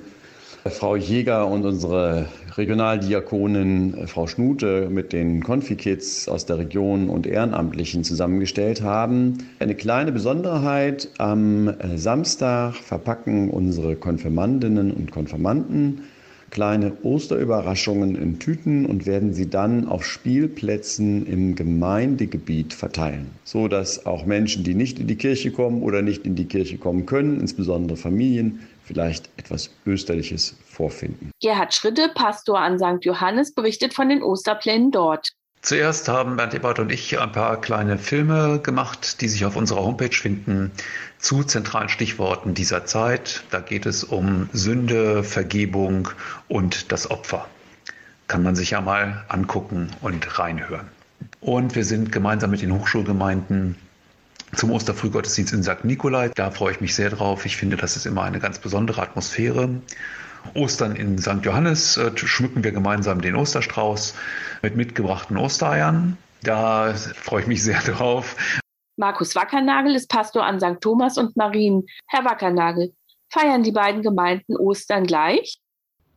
Frau 0.70 0.96
Jäger 0.96 1.48
und 1.48 1.66
unsere 1.66 2.28
Regionaldiakonin 2.56 3.96
äh, 3.96 4.08
Frau 4.08 4.28
Schnute 4.28 4.90
mit 4.92 5.12
den 5.12 5.42
Konfikids 5.42 6.28
aus 6.28 6.46
der 6.46 6.60
Region 6.60 7.10
und 7.10 7.26
Ehrenamtlichen 7.26 8.04
zusammengestellt 8.04 8.84
haben. 8.84 9.40
Eine 9.58 9.74
kleine 9.74 10.12
Besonderheit, 10.12 11.10
am 11.18 11.68
äh, 11.68 11.98
Samstag 11.98 12.76
verpacken 12.76 13.50
unsere 13.50 13.96
Konfirmandinnen 13.96 14.92
und 14.92 15.12
Konfirmanden 15.12 16.04
kleine 16.52 16.92
Osterüberraschungen 17.02 18.16
in 18.16 18.38
Tüten 18.38 18.86
und 18.86 19.06
werden 19.06 19.34
sie 19.34 19.50
dann 19.50 19.88
auf 19.88 20.06
Spielplätzen 20.06 21.26
im 21.26 21.56
Gemeindegebiet 21.56 22.74
verteilen, 22.74 23.28
so 23.46 23.68
dass 23.68 24.06
auch 24.06 24.26
Menschen, 24.26 24.64
die 24.64 24.76
nicht 24.76 25.00
in 25.00 25.08
die 25.08 25.16
Kirche 25.16 25.52
kommen 25.52 25.82
oder 25.82 26.02
nicht 26.02 26.26
in 26.26 26.36
die 26.36 26.46
Kirche 26.46 26.78
kommen 26.78 27.06
können, 27.06 27.40
insbesondere 27.40 27.98
Familien, 27.98 28.60
vielleicht 28.92 29.30
etwas 29.38 29.70
Österliches 29.86 30.58
vorfinden. 30.66 31.32
Gerhard 31.42 31.74
Schritte, 31.74 32.12
Pastor 32.14 32.60
an 32.60 32.78
St. 32.78 33.06
Johannes, 33.06 33.54
berichtet 33.54 33.94
von 33.94 34.10
den 34.10 34.22
Osterplänen 34.22 34.92
dort. 34.92 35.30
Zuerst 35.62 36.10
haben 36.10 36.36
Bernd 36.36 36.56
Ebert 36.56 36.80
und 36.80 36.92
ich 36.92 37.20
ein 37.20 37.32
paar 37.32 37.62
kleine 37.62 37.98
Filme 37.98 38.60
gemacht, 38.60 39.22
die 39.22 39.30
sich 39.30 39.46
auf 39.46 39.56
unserer 39.56 39.84
Homepage 39.84 40.14
finden, 40.14 40.72
zu 41.20 41.44
zentralen 41.44 41.88
Stichworten 41.88 42.54
dieser 42.54 42.86
Zeit. 42.86 43.44
Da 43.52 43.60
geht 43.60 43.86
es 43.86 44.04
um 44.04 44.50
Sünde, 44.52 45.24
Vergebung 45.24 46.10
und 46.48 46.92
das 46.92 47.10
Opfer. 47.10 47.48
Kann 48.28 48.44
man 48.44 48.56
sich 48.56 48.72
ja 48.72 48.82
mal 48.82 49.24
angucken 49.30 49.92
und 50.02 50.40
reinhören. 50.40 50.88
Und 51.40 51.76
wir 51.76 51.86
sind 51.86 52.12
gemeinsam 52.12 52.50
mit 52.50 52.62
den 52.62 52.74
Hochschulgemeinden 52.74 53.76
zum 54.56 54.72
Osterfrühgottesdienst 54.72 55.54
in 55.54 55.64
St. 55.64 55.84
Nikolai. 55.84 56.30
Da 56.36 56.52
freue 56.52 56.74
ich 56.74 56.82
mich 56.82 56.96
sehr 56.96 57.10
drauf. 57.10 57.46
Ich 57.46 57.58
finde, 57.58 57.78
das 57.78 57.96
ist 57.96 58.06
immer 58.06 58.24
eine 58.24 58.40
ganz 58.40 58.60
besondere 58.60 59.02
Atmosphäre. 59.02 59.70
Ostern 60.54 60.96
in 60.96 61.18
St. 61.18 61.44
Johannes 61.44 61.98
äh, 61.98 62.12
schmücken 62.16 62.64
wir 62.64 62.72
gemeinsam 62.72 63.22
den 63.22 63.36
Osterstrauß 63.36 64.16
mit 64.62 64.76
mitgebrachten 64.76 65.38
Ostereiern. 65.38 66.18
Da 66.44 66.94
freue 66.94 67.42
ich 67.42 67.48
mich 67.48 67.64
sehr 67.64 67.80
drauf. 67.82 68.36
Markus 68.98 69.36
Wackernagel 69.36 69.96
ist 69.96 70.10
Pastor 70.10 70.44
an 70.44 70.60
St. 70.60 70.82
Thomas 70.82 71.18
und 71.18 71.36
Marien. 71.38 71.86
Herr 72.08 72.26
Wackernagel, 72.26 72.94
feiern 73.30 73.64
die 73.64 73.72
beiden 73.72 74.02
Gemeinden 74.02 74.58
Ostern 74.58 75.06
gleich? 75.06 75.61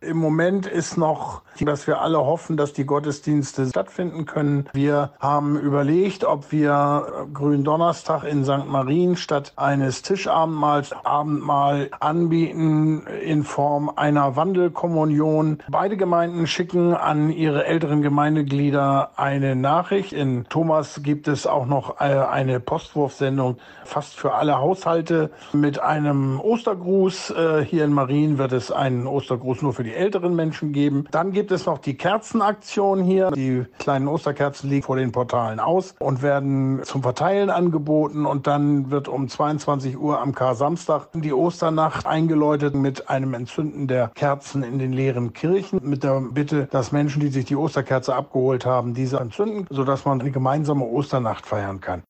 Im 0.07 0.19
Moment 0.19 0.67
ist 0.67 0.97
noch, 0.97 1.43
dass 1.61 1.87
wir 1.87 2.01
alle 2.01 2.19
hoffen, 2.19 2.57
dass 2.57 2.73
die 2.73 2.85
Gottesdienste 2.85 3.67
stattfinden 3.67 4.27
können. 4.27 4.69
Wir 4.75 5.13
haben 5.19 5.59
überlegt, 5.59 6.25
ob 6.25 6.53
wir 6.53 7.27
Gründonnerstag 7.33 8.25
in 8.25 8.45
St. 8.45 8.67
Marien 8.67 9.17
statt 9.17 9.53
eines 9.57 10.03
Tischabendmahls 10.03 10.93
Abendmahl 11.05 11.91
anbieten 12.01 13.07
in 13.07 13.45
Form 13.45 13.91
einer 13.95 14.37
Wandelkommunion. 14.37 15.59
Beide 15.69 15.97
Gemeinden 15.97 16.47
schicken 16.47 16.95
an 16.95 17.31
ihre 17.31 17.65
älteren 17.65 18.03
Gemeindeglieder 18.03 19.11
eine 19.17 19.57
Nachricht. 19.57 20.13
In 20.13 20.45
Thomas 20.49 21.03
gibt 21.03 21.29
es 21.29 21.47
auch 21.47 21.67
noch 21.67 22.01
äh, 22.01 22.05
eine 22.05 22.61
Postwurfsendung 22.61 23.57
fast 23.85 24.15
für 24.15 24.35
alle 24.35 24.59
Haushalte 24.59 25.31
mit 25.53 25.79
einem 25.79 26.41
Ostergruß. 26.41 27.31
Äh, 27.31 27.65
hier 27.65 27.85
in 27.85 27.93
Marien 27.93 28.39
wird 28.39 28.53
es 28.53 28.71
einen 28.71 29.07
Ostergruß 29.07 29.63
nur 29.63 29.73
für 29.73 29.85
die 29.85 29.94
älteren 29.95 30.35
Menschen 30.35 30.73
geben. 30.73 31.07
Dann 31.11 31.33
gibt 31.33 31.51
es 31.51 31.67
noch 31.67 31.79
die 31.79 31.95
Kerzenaktion 31.95 33.03
hier. 33.03 33.31
Die 33.31 33.65
kleinen 33.79 34.09
Osterkerzen 34.09 34.71
liegen 34.71 34.83
vor 34.83 34.97
den 34.97 35.13
Portalen 35.13 35.61
aus 35.61 35.95
und 35.99 36.23
werden 36.23 36.83
zum 36.85 37.03
Verteilen 37.03 37.51
angeboten. 37.51 38.27
Und 38.27 38.47
dann 38.47 38.91
wird 38.91 39.09
um 39.09 39.29
22 39.29 39.99
Uhr 39.99 40.21
am 40.21 40.35
Kar-Samstag 40.35 41.09
die 41.15 41.33
Osternacht 41.33 42.07
eingeläutet 42.07 42.75
mit 42.75 43.09
einem 43.09 43.35
Entzünden 43.35 43.87
der 43.89 44.09
Kerzen 44.15 44.63
in 44.63 44.79
den 44.79 44.93
leeren 44.93 45.33
Kirchen. 45.33 45.81
Mit 45.83 46.05
der 46.05 46.21
Bitte, 46.21 46.67
dass 46.71 46.93
Menschen, 46.93 47.21
die 47.21 47.29
sich 47.29 47.45
die 47.45 47.57
Osterkerze 47.57 48.15
abgeholt 48.15 48.67
haben, 48.67 48.95
diese 48.95 49.19
entzünden, 49.19 49.67
sodass 49.71 50.05
man 50.05 50.21
eine 50.21 50.31
gemeinsame 50.31 50.85
Osternacht 50.85 51.47
feiern 51.47 51.81
kann. 51.81 52.03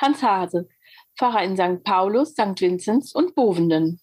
Hans 0.00 0.22
Hase, 0.22 0.68
Pfarrer 1.18 1.44
in 1.44 1.56
St. 1.56 1.84
Paulus, 1.84 2.32
St. 2.32 2.60
Vinzenz 2.60 3.12
und 3.14 3.34
Bovenden. 3.34 4.00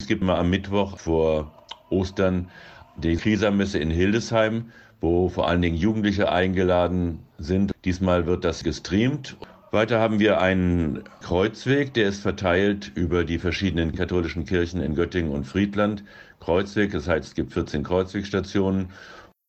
Es 0.00 0.06
gibt 0.06 0.22
mal 0.22 0.38
am 0.38 0.50
Mittwoch 0.50 0.98
vor 0.98 1.59
Ostern 1.90 2.48
die 2.96 3.16
Krisermesse 3.16 3.78
in 3.78 3.90
Hildesheim, 3.90 4.72
wo 5.00 5.28
vor 5.28 5.48
allen 5.48 5.62
Dingen 5.62 5.76
Jugendliche 5.76 6.30
eingeladen 6.30 7.20
sind. 7.38 7.72
Diesmal 7.84 8.26
wird 8.26 8.44
das 8.44 8.64
gestreamt. 8.64 9.36
Weiter 9.72 10.00
haben 10.00 10.18
wir 10.18 10.40
einen 10.40 11.04
Kreuzweg, 11.22 11.94
der 11.94 12.08
ist 12.08 12.22
verteilt 12.22 12.90
über 12.96 13.24
die 13.24 13.38
verschiedenen 13.38 13.94
katholischen 13.94 14.44
Kirchen 14.44 14.82
in 14.82 14.96
Göttingen 14.96 15.30
und 15.30 15.44
Friedland. 15.44 16.02
Kreuzweg, 16.40 16.90
das 16.90 17.06
heißt, 17.06 17.28
es 17.28 17.34
gibt 17.34 17.52
14 17.52 17.84
Kreuzwegstationen 17.84 18.88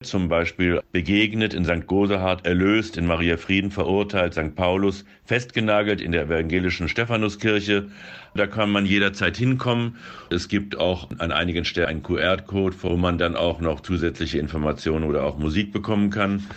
zum 0.02 0.30
Beispiel 0.30 0.82
begegnet, 0.92 1.54
in 1.54 1.66
St. 1.66 1.88
Gosehard 1.88 2.46
erlöst, 2.46 2.98
in 2.98 3.06
Maria 3.06 3.38
Frieden 3.38 3.72
verurteilt, 3.72 4.34
St. 4.34 4.56
Paulus 4.56 5.06
festgenagelt 5.26 6.02
in 6.02 6.12
der 6.12 6.24
evangelischen 6.24 6.88
Stephanuskirche. 6.88 7.90
Da 8.36 8.48
kann 8.48 8.72
man 8.72 8.86
jederzeit 8.86 9.38
hinkommen. 9.38 9.98
Es 10.30 10.48
gibt 10.48 10.78
auch 10.78 11.10
an 11.18 11.32
einigen 11.32 11.66
Stellen 11.66 11.88
einen 11.88 12.04
QR-Code, 12.04 12.76
wo 12.82 12.98
man 12.98 13.18
dann 13.18 13.36
auch 13.36 13.60
noch 13.62 13.82
zusätzliche 13.82 14.40
Informationen 14.40 15.06
oder 15.06 15.24
auch 15.24 15.38
Musik 15.38 15.72
bekommen 15.72 16.10
kann. 16.10 16.48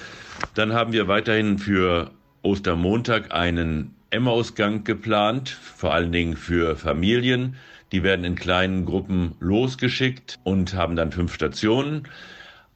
Dann 0.54 0.72
haben 0.72 0.92
wir 0.92 1.09
weiterhin 1.09 1.59
für 1.59 2.11
Ostermontag 2.42 3.33
einen 3.33 3.94
Emmausgang 4.11 4.85
geplant, 4.85 5.48
vor 5.48 5.92
allen 5.92 6.12
Dingen 6.12 6.37
für 6.37 6.76
Familien. 6.76 7.57
Die 7.92 8.02
werden 8.02 8.24
in 8.24 8.35
kleinen 8.35 8.85
Gruppen 8.85 9.35
losgeschickt 9.40 10.38
und 10.44 10.74
haben 10.74 10.96
dann 10.96 11.12
fünf 11.12 11.35
Stationen. 11.35 12.09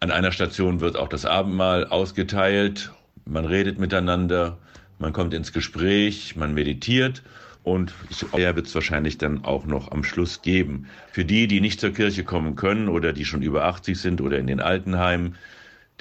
An 0.00 0.11
einer 0.11 0.32
Station 0.32 0.80
wird 0.80 0.96
auch 0.96 1.08
das 1.08 1.24
Abendmahl 1.24 1.87
ausgeteilt. 1.87 2.92
Man 3.24 3.44
redet 3.44 3.78
miteinander, 3.78 4.58
man 4.98 5.12
kommt 5.12 5.34
ins 5.34 5.52
Gespräch, 5.52 6.37
man 6.37 6.54
meditiert 6.54 7.22
und 7.64 7.92
Eier 8.32 8.56
wird 8.56 8.66
es 8.66 8.74
wahrscheinlich 8.74 9.18
dann 9.18 9.44
auch 9.44 9.66
noch 9.66 9.90
am 9.90 10.04
Schluss 10.04 10.40
geben. 10.42 10.87
Für 11.12 11.24
die, 11.24 11.48
die 11.48 11.61
nicht 11.61 11.80
zur 11.80 11.90
Kirche 11.90 12.24
kommen 12.24 12.56
können 12.56 12.88
oder 12.88 13.12
die 13.12 13.24
schon 13.24 13.42
über 13.42 13.64
80 13.64 13.98
sind 14.00 14.20
oder 14.20 14.38
in 14.38 14.46
den 14.46 14.61
Altenheimen, 14.61 15.37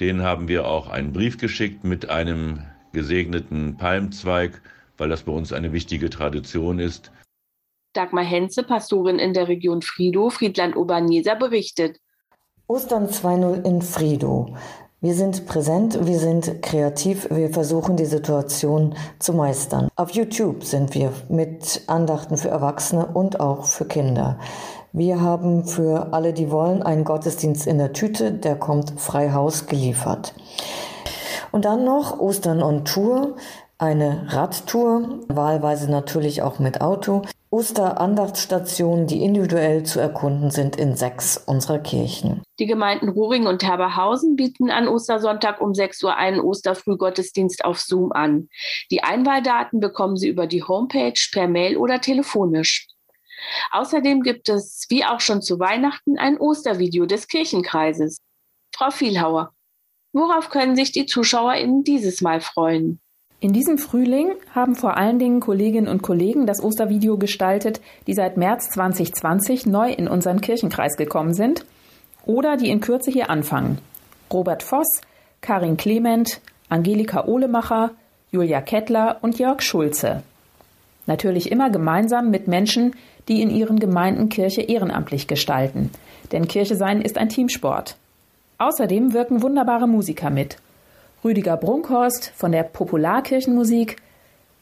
denen 0.00 0.22
haben 0.22 0.48
wir 0.48 0.66
auch 0.66 0.88
einen 0.88 1.12
Brief 1.12 1.36
geschickt 1.38 1.84
mit 1.84 2.08
einem 2.08 2.62
gesegneten 2.92 3.76
Palmzweig, 3.76 4.62
weil 4.96 5.08
das 5.08 5.24
bei 5.24 5.32
uns 5.32 5.52
eine 5.52 5.72
wichtige 5.72 6.08
Tradition 6.08 6.78
ist. 6.78 7.10
Dagmar 7.92 8.24
Henze, 8.24 8.62
Pastorin 8.62 9.18
in 9.18 9.34
der 9.34 9.48
Region 9.48 9.82
Friedow, 9.82 10.30
Friedland-Oberneser, 10.30 11.34
berichtet. 11.34 11.98
Ostern 12.70 13.06
2.0 13.06 13.64
in 13.64 13.80
Friedow. 13.80 14.48
Wir 15.00 15.14
sind 15.14 15.46
präsent, 15.46 16.06
wir 16.06 16.18
sind 16.18 16.60
kreativ, 16.60 17.26
wir 17.30 17.48
versuchen 17.48 17.96
die 17.96 18.04
Situation 18.04 18.94
zu 19.18 19.32
meistern. 19.32 19.88
Auf 19.96 20.10
YouTube 20.10 20.64
sind 20.64 20.92
wir 20.92 21.14
mit 21.30 21.80
Andachten 21.86 22.36
für 22.36 22.50
Erwachsene 22.50 23.06
und 23.06 23.40
auch 23.40 23.64
für 23.64 23.86
Kinder. 23.86 24.38
Wir 24.92 25.22
haben 25.22 25.64
für 25.64 26.12
alle, 26.12 26.34
die 26.34 26.50
wollen, 26.50 26.82
einen 26.82 27.04
Gottesdienst 27.04 27.66
in 27.66 27.78
der 27.78 27.94
Tüte, 27.94 28.32
der 28.32 28.56
kommt 28.56 29.00
frei 29.00 29.32
Haus 29.32 29.64
geliefert. 29.64 30.34
Und 31.52 31.64
dann 31.64 31.86
noch 31.86 32.20
Ostern 32.20 32.62
on 32.62 32.84
Tour, 32.84 33.36
eine 33.78 34.26
Radtour, 34.28 35.20
wahlweise 35.28 35.90
natürlich 35.90 36.42
auch 36.42 36.58
mit 36.58 36.82
Auto. 36.82 37.22
Osterandachtsstationen, 37.48 39.06
die 39.06 39.24
individuell 39.24 39.84
zu 39.84 40.00
erkunden 40.00 40.50
sind 40.50 40.76
in 40.76 40.96
sechs 40.96 41.38
unserer 41.38 41.78
Kirchen. 41.78 42.42
Die 42.58 42.66
Gemeinden 42.66 43.08
Ruring 43.08 43.46
und 43.46 43.62
Herberhausen 43.62 44.34
bieten 44.34 44.70
an 44.70 44.88
Ostersonntag 44.88 45.60
um 45.60 45.74
6 45.74 46.02
Uhr 46.02 46.16
einen 46.16 46.40
Osterfrühgottesdienst 46.40 47.64
auf 47.64 47.80
Zoom 47.80 48.10
an. 48.10 48.48
Die 48.90 49.04
Einwahldaten 49.04 49.78
bekommen 49.78 50.16
Sie 50.16 50.28
über 50.28 50.48
die 50.48 50.64
Homepage, 50.64 51.20
per 51.30 51.46
Mail 51.46 51.76
oder 51.76 52.00
telefonisch. 52.00 52.88
Außerdem 53.70 54.22
gibt 54.22 54.48
es, 54.48 54.86
wie 54.88 55.04
auch 55.04 55.20
schon 55.20 55.40
zu 55.40 55.60
Weihnachten, 55.60 56.18
ein 56.18 56.38
Ostervideo 56.38 57.06
des 57.06 57.28
Kirchenkreises. 57.28 58.18
Frau 58.74 58.90
Vielhauer, 58.90 59.52
worauf 60.12 60.50
können 60.50 60.74
sich 60.74 60.90
die 60.90 61.06
ZuschauerInnen 61.06 61.84
dieses 61.84 62.22
Mal 62.22 62.40
freuen? 62.40 63.00
In 63.38 63.52
diesem 63.52 63.78
Frühling 63.78 64.32
haben 64.52 64.74
vor 64.74 64.96
allen 64.96 65.20
Dingen 65.20 65.38
Kolleginnen 65.38 65.86
und 65.86 66.02
Kollegen 66.02 66.44
das 66.44 66.60
Ostervideo 66.60 67.18
gestaltet, 67.18 67.80
die 68.08 68.14
seit 68.14 68.36
März 68.36 68.70
2020 68.70 69.66
neu 69.66 69.92
in 69.92 70.08
unseren 70.08 70.40
Kirchenkreis 70.40 70.96
gekommen 70.96 71.34
sind 71.34 71.64
oder 72.28 72.56
die 72.56 72.70
in 72.70 72.80
Kürze 72.80 73.10
hier 73.10 73.30
anfangen. 73.30 73.78
Robert 74.32 74.62
Voss, 74.62 75.00
Karin 75.40 75.76
Clement, 75.76 76.40
Angelika 76.68 77.24
Ohlemacher, 77.24 77.90
Julia 78.30 78.60
Kettler 78.60 79.16
und 79.22 79.38
Jörg 79.38 79.62
Schulze. 79.62 80.22
Natürlich 81.06 81.50
immer 81.50 81.70
gemeinsam 81.70 82.30
mit 82.30 82.46
Menschen, 82.46 82.94
die 83.28 83.40
in 83.40 83.50
ihren 83.50 83.78
Gemeinden 83.80 84.28
Kirche 84.28 84.60
ehrenamtlich 84.60 85.26
gestalten. 85.26 85.90
Denn 86.30 86.46
Kirche 86.46 86.76
sein 86.76 87.00
ist 87.00 87.16
ein 87.16 87.30
Teamsport. 87.30 87.96
Außerdem 88.58 89.14
wirken 89.14 89.40
wunderbare 89.40 89.88
Musiker 89.88 90.28
mit. 90.28 90.58
Rüdiger 91.24 91.56
Brunkhorst 91.56 92.32
von 92.36 92.52
der 92.52 92.62
Popularkirchenmusik, 92.62 93.96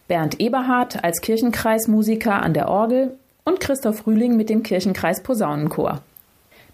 Bernd 0.07 0.41
Eberhardt 0.41 1.03
als 1.03 1.21
Kirchenkreismusiker 1.21 2.41
an 2.41 2.55
der 2.55 2.69
Orgel 2.69 3.17
und 3.45 3.59
Christoph 3.59 4.07
Rühling 4.07 4.37
mit 4.37 4.49
dem 4.49 4.63
Kirchenkreis 4.63 5.25
Posaunenchor. 5.25 6.01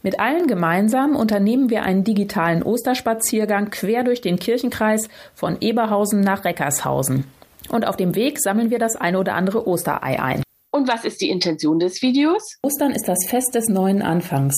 Mit 0.03 0.19
allen 0.19 0.49
gemeinsam 0.49 1.15
unternehmen 1.15 1.71
wir 1.71 1.85
einen 1.85 2.03
digitalen 2.03 2.63
Osterspaziergang 2.63 3.71
quer 3.71 4.03
durch 4.03 4.21
den 4.21 4.39
Kirchenkreis 4.39 5.09
von 5.35 5.59
Eberhausen 5.61 6.21
nach 6.21 6.45
Reckershausen. 6.45 7.25
Und 7.69 7.87
auf 7.87 7.97
dem 7.97 8.17
Weg 8.17 8.41
sammeln 8.41 8.71
wir 8.71 8.81
das 8.81 8.97
eine 8.97 9.19
oder 9.19 9.35
andere 9.35 9.67
Osterei 9.69 10.21
ein. 10.21 10.43
Und 10.73 10.89
was 10.89 11.05
ist 11.05 11.21
die 11.21 11.31
Intention 11.31 11.79
des 11.79 12.03
Videos? 12.03 12.57
Ostern 12.63 12.93
ist 12.93 13.07
das 13.07 13.27
Fest 13.29 13.55
des 13.55 13.69
neuen 13.69 14.03
Anfangs. 14.03 14.57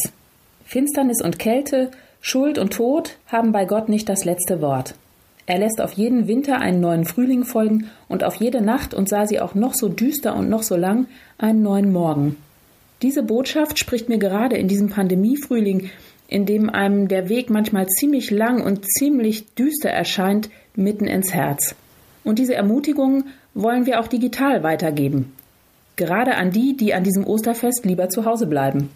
Finsternis 0.64 1.20
und 1.22 1.38
Kälte, 1.38 1.90
Schuld 2.20 2.56
und 2.56 2.72
Tod 2.72 3.16
haben 3.26 3.52
bei 3.52 3.66
Gott 3.66 3.90
nicht 3.90 4.08
das 4.08 4.24
letzte 4.24 4.62
Wort. 4.62 4.94
Er 5.46 5.58
lässt 5.58 5.82
auf 5.82 5.92
jeden 5.92 6.26
Winter 6.26 6.58
einen 6.58 6.80
neuen 6.80 7.04
Frühling 7.04 7.44
folgen 7.44 7.90
und 8.08 8.24
auf 8.24 8.36
jede 8.36 8.62
Nacht, 8.62 8.94
und 8.94 9.10
sei 9.10 9.26
sie 9.26 9.40
auch 9.40 9.54
noch 9.54 9.74
so 9.74 9.90
düster 9.90 10.34
und 10.34 10.48
noch 10.48 10.62
so 10.62 10.74
lang, 10.74 11.06
einen 11.36 11.62
neuen 11.62 11.92
Morgen. 11.92 12.36
Diese 13.04 13.22
Botschaft 13.22 13.78
spricht 13.78 14.08
mir 14.08 14.16
gerade 14.16 14.56
in 14.56 14.66
diesem 14.66 14.88
Pandemiefrühling, 14.88 15.90
in 16.26 16.46
dem 16.46 16.70
einem 16.70 17.06
der 17.06 17.28
Weg 17.28 17.50
manchmal 17.50 17.86
ziemlich 17.86 18.30
lang 18.30 18.64
und 18.64 18.86
ziemlich 18.90 19.54
düster 19.56 19.90
erscheint, 19.90 20.48
mitten 20.74 21.06
ins 21.06 21.34
Herz. 21.34 21.74
Und 22.24 22.38
diese 22.38 22.54
Ermutigung 22.54 23.24
wollen 23.52 23.84
wir 23.84 24.00
auch 24.00 24.08
digital 24.08 24.62
weitergeben. 24.62 25.34
Gerade 25.96 26.36
an 26.36 26.50
die, 26.50 26.78
die 26.78 26.94
an 26.94 27.04
diesem 27.04 27.26
Osterfest 27.26 27.84
lieber 27.84 28.08
zu 28.08 28.24
Hause 28.24 28.46
bleiben. 28.46 28.88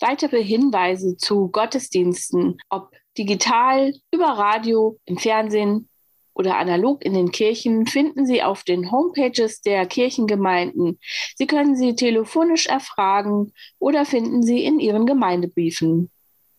Weitere 0.00 0.44
Hinweise 0.44 1.16
zu 1.16 1.48
Gottesdiensten, 1.48 2.58
ob 2.68 2.90
digital, 3.16 3.94
über 4.12 4.26
Radio, 4.26 4.98
im 5.06 5.16
Fernsehen 5.16 5.88
oder 6.36 6.58
analog 6.58 7.02
in 7.04 7.14
den 7.14 7.32
Kirchen, 7.32 7.86
finden 7.86 8.26
Sie 8.26 8.42
auf 8.42 8.62
den 8.62 8.92
Homepages 8.92 9.62
der 9.62 9.86
Kirchengemeinden. 9.86 11.00
Sie 11.34 11.46
können 11.46 11.76
sie 11.76 11.94
telefonisch 11.94 12.66
erfragen 12.66 13.52
oder 13.78 14.04
finden 14.04 14.42
sie 14.42 14.62
in 14.62 14.78
Ihren 14.78 15.06
Gemeindebriefen. 15.06 16.10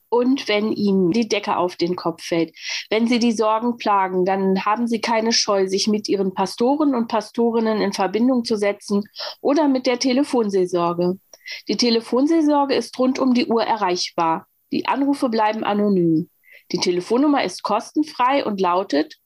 Und 0.09 0.47
wenn 0.47 0.71
Ihnen 0.71 1.11
die 1.11 1.27
Decke 1.27 1.57
auf 1.57 1.75
den 1.75 1.95
Kopf 1.95 2.23
fällt, 2.23 2.55
wenn 2.89 3.07
Sie 3.07 3.19
die 3.19 3.33
Sorgen 3.33 3.77
plagen, 3.77 4.25
dann 4.25 4.65
haben 4.65 4.87
Sie 4.87 4.99
keine 4.99 5.31
Scheu, 5.31 5.67
sich 5.67 5.87
mit 5.87 6.09
Ihren 6.09 6.33
Pastoren 6.33 6.95
und 6.95 7.07
Pastorinnen 7.07 7.81
in 7.81 7.93
Verbindung 7.93 8.45
zu 8.45 8.55
setzen 8.55 9.03
oder 9.41 9.67
mit 9.67 9.85
der 9.85 9.99
Telefonseelsorge. 9.99 11.19
Die 11.67 11.77
Telefonseelsorge 11.77 12.73
ist 12.73 12.97
rund 12.97 13.19
um 13.19 13.33
die 13.33 13.45
Uhr 13.45 13.63
erreichbar. 13.63 14.47
Die 14.71 14.87
Anrufe 14.87 15.29
bleiben 15.29 15.63
anonym. 15.63 16.29
Die 16.71 16.79
Telefonnummer 16.79 17.43
ist 17.43 17.63
kostenfrei 17.63 18.43
und 18.45 18.59
lautet 18.59 19.17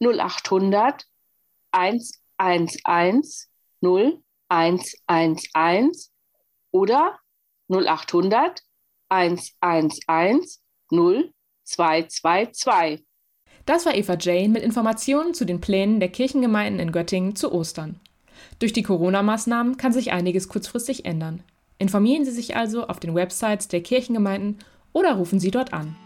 0800 0.00 1.06
111 1.72 3.46
0111 3.82 6.08
oder 6.72 7.18
0800 7.68 8.62
111 9.08 10.60
0222. 10.90 13.04
Das 13.66 13.84
war 13.86 13.94
Eva 13.94 14.16
Jane 14.18 14.48
mit 14.48 14.62
Informationen 14.62 15.34
zu 15.34 15.44
den 15.44 15.60
Plänen 15.60 16.00
der 16.00 16.08
Kirchengemeinden 16.08 16.80
in 16.80 16.92
Göttingen 16.92 17.36
zu 17.36 17.52
Ostern. 17.52 18.00
Durch 18.58 18.72
die 18.72 18.82
Corona-Maßnahmen 18.82 19.76
kann 19.76 19.92
sich 19.92 20.12
einiges 20.12 20.48
kurzfristig 20.48 21.04
ändern. 21.04 21.42
Informieren 21.78 22.24
Sie 22.24 22.32
sich 22.32 22.56
also 22.56 22.88
auf 22.88 23.00
den 23.00 23.14
Websites 23.14 23.68
der 23.68 23.82
Kirchengemeinden 23.82 24.58
oder 24.92 25.14
rufen 25.14 25.38
Sie 25.38 25.50
dort 25.50 25.72
an. 25.72 25.96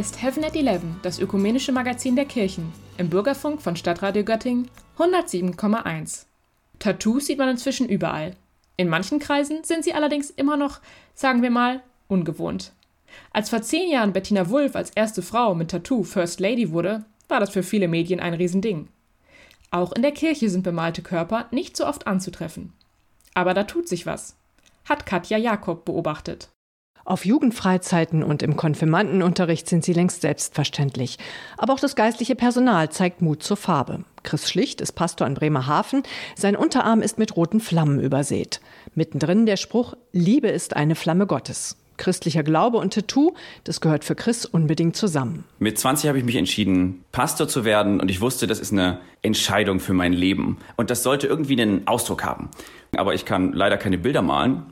Ist 0.00 0.22
Heaven 0.22 0.44
at 0.44 0.56
11, 0.56 0.80
das 1.02 1.18
ökumenische 1.18 1.72
Magazin 1.72 2.16
der 2.16 2.24
Kirchen, 2.24 2.72
im 2.96 3.10
Bürgerfunk 3.10 3.60
von 3.60 3.76
Stadtradio 3.76 4.24
Göttingen 4.24 4.70
107,1. 4.96 6.24
Tattoos 6.78 7.26
sieht 7.26 7.36
man 7.36 7.50
inzwischen 7.50 7.86
überall. 7.86 8.34
In 8.78 8.88
manchen 8.88 9.18
Kreisen 9.18 9.62
sind 9.62 9.84
sie 9.84 9.92
allerdings 9.92 10.30
immer 10.30 10.56
noch, 10.56 10.80
sagen 11.12 11.42
wir 11.42 11.50
mal, 11.50 11.82
ungewohnt. 12.08 12.72
Als 13.34 13.50
vor 13.50 13.60
zehn 13.60 13.90
Jahren 13.90 14.14
Bettina 14.14 14.48
Wulff 14.48 14.74
als 14.74 14.88
erste 14.88 15.20
Frau 15.20 15.54
mit 15.54 15.70
Tattoo 15.70 16.02
First 16.02 16.40
Lady 16.40 16.70
wurde, 16.70 17.04
war 17.28 17.38
das 17.38 17.50
für 17.50 17.62
viele 17.62 17.86
Medien 17.86 18.20
ein 18.20 18.32
Riesending. 18.32 18.88
Auch 19.70 19.92
in 19.92 20.00
der 20.00 20.12
Kirche 20.12 20.48
sind 20.48 20.62
bemalte 20.62 21.02
Körper 21.02 21.44
nicht 21.50 21.76
so 21.76 21.86
oft 21.86 22.06
anzutreffen. 22.06 22.72
Aber 23.34 23.52
da 23.52 23.64
tut 23.64 23.86
sich 23.86 24.06
was, 24.06 24.34
hat 24.88 25.04
Katja 25.04 25.36
Jakob 25.36 25.84
beobachtet. 25.84 26.48
Auf 27.04 27.24
Jugendfreizeiten 27.24 28.22
und 28.22 28.42
im 28.42 28.56
Konfirmandenunterricht 28.56 29.68
sind 29.68 29.84
sie 29.84 29.92
längst 29.92 30.20
selbstverständlich. 30.20 31.18
Aber 31.56 31.72
auch 31.72 31.80
das 31.80 31.96
geistliche 31.96 32.34
Personal 32.34 32.90
zeigt 32.90 33.22
Mut 33.22 33.42
zur 33.42 33.56
Farbe. 33.56 34.04
Chris 34.22 34.48
Schlicht 34.48 34.80
ist 34.80 34.92
Pastor 34.92 35.26
in 35.26 35.34
Bremerhaven. 35.34 36.02
Sein 36.36 36.56
Unterarm 36.56 37.00
ist 37.02 37.18
mit 37.18 37.36
roten 37.36 37.60
Flammen 37.60 38.00
übersät. 38.00 38.60
Mittendrin 38.94 39.46
der 39.46 39.56
Spruch, 39.56 39.94
Liebe 40.12 40.48
ist 40.48 40.76
eine 40.76 40.94
Flamme 40.94 41.26
Gottes. 41.26 41.76
Christlicher 42.00 42.42
Glaube 42.42 42.78
und 42.78 42.94
Tattoo, 42.94 43.34
das 43.64 43.80
gehört 43.80 44.04
für 44.04 44.14
Chris 44.14 44.46
unbedingt 44.46 44.96
zusammen. 44.96 45.44
Mit 45.58 45.78
20 45.78 46.08
habe 46.08 46.18
ich 46.18 46.24
mich 46.24 46.36
entschieden, 46.36 47.04
Pastor 47.12 47.46
zu 47.46 47.64
werden 47.64 48.00
und 48.00 48.10
ich 48.10 48.22
wusste, 48.22 48.46
das 48.46 48.58
ist 48.58 48.72
eine 48.72 49.00
Entscheidung 49.22 49.80
für 49.80 49.92
mein 49.92 50.14
Leben. 50.14 50.56
Und 50.76 50.88
das 50.88 51.02
sollte 51.02 51.26
irgendwie 51.26 51.60
einen 51.60 51.86
Ausdruck 51.86 52.24
haben. 52.24 52.48
Aber 52.96 53.14
ich 53.14 53.26
kann 53.26 53.52
leider 53.52 53.76
keine 53.76 53.98
Bilder 53.98 54.22
malen 54.22 54.62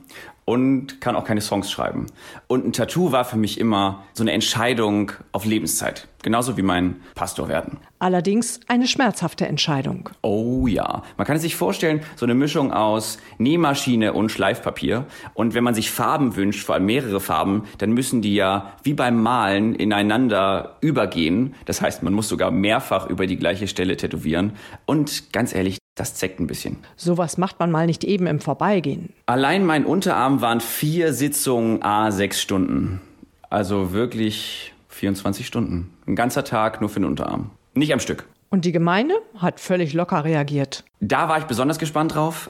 und 0.49 0.99
kann 0.99 1.15
auch 1.15 1.25
keine 1.25 1.41
Songs 1.41 1.69
schreiben. 1.69 2.07
Und 2.47 2.65
ein 2.65 2.73
Tattoo 2.73 3.11
war 3.11 3.23
für 3.23 3.37
mich 3.37 3.59
immer 3.59 4.03
so 4.13 4.23
eine 4.23 4.31
Entscheidung 4.31 5.11
auf 5.31 5.45
Lebenszeit. 5.45 6.07
Genauso 6.23 6.57
wie 6.57 6.63
mein 6.63 6.95
Pastor 7.13 7.47
werden. 7.49 7.77
Allerdings 7.99 8.59
eine 8.67 8.87
schmerzhafte 8.87 9.45
Entscheidung. 9.45 10.09
Oh 10.23 10.65
ja. 10.65 11.03
Man 11.17 11.27
kann 11.27 11.35
es 11.35 11.43
sich 11.43 11.55
vorstellen, 11.55 12.01
so 12.15 12.25
eine 12.25 12.33
Mischung 12.33 12.73
aus 12.73 13.19
Nähmaschine 13.37 14.13
und 14.13 14.31
Schleifpapier. 14.31 15.05
Und 15.35 15.53
wenn 15.53 15.63
man 15.63 15.75
sich 15.75 15.91
Farben 15.91 16.35
wünscht, 16.35 16.65
vor 16.65 16.75
allem 16.75 16.85
mehrere 16.85 17.19
Farben, 17.19 17.65
dann 17.77 17.91
müssen 17.91 18.23
die 18.23 18.33
ja 18.33 18.73
wie 18.83 18.95
beim 18.95 19.21
Malen 19.21 19.75
ineinander 19.75 20.77
übergehen. 20.81 21.53
Das 21.65 21.81
heißt, 21.81 22.01
man 22.01 22.13
muss 22.13 22.27
sogar 22.27 22.49
mehrfach 22.49 23.07
über 23.07 23.27
die 23.27 23.37
gleiche 23.37 23.67
Stelle 23.67 23.97
tätowieren. 23.97 24.53
Und 24.87 25.31
ganz 25.31 25.53
ehrlich, 25.53 25.78
das 25.99 26.15
zeckt 26.15 26.39
ein 26.39 26.47
bisschen. 26.47 26.77
Sowas 26.95 27.37
macht 27.37 27.59
man 27.59 27.71
mal 27.71 27.85
nicht 27.85 28.03
eben 28.03 28.27
im 28.27 28.39
Vorbeigehen. 28.39 29.13
Allein 29.25 29.65
mein 29.65 29.85
Unterarm 29.85 30.41
waren 30.41 30.61
vier 30.61 31.13
Sitzungen 31.13 31.83
a 31.83 32.11
sechs 32.11 32.41
Stunden. 32.41 33.01
Also 33.49 33.93
wirklich 33.93 34.73
24 34.89 35.45
Stunden. 35.45 35.93
Ein 36.07 36.15
ganzer 36.15 36.43
Tag 36.43 36.81
nur 36.81 36.89
für 36.89 36.99
den 36.99 37.05
Unterarm. 37.05 37.51
Nicht 37.73 37.93
am 37.93 37.99
Stück. 37.99 38.25
Und 38.49 38.65
die 38.65 38.71
Gemeinde 38.71 39.15
hat 39.37 39.59
völlig 39.59 39.93
locker 39.93 40.23
reagiert. 40.23 40.83
Da 40.99 41.29
war 41.29 41.37
ich 41.37 41.45
besonders 41.45 41.79
gespannt 41.79 42.15
drauf. 42.15 42.49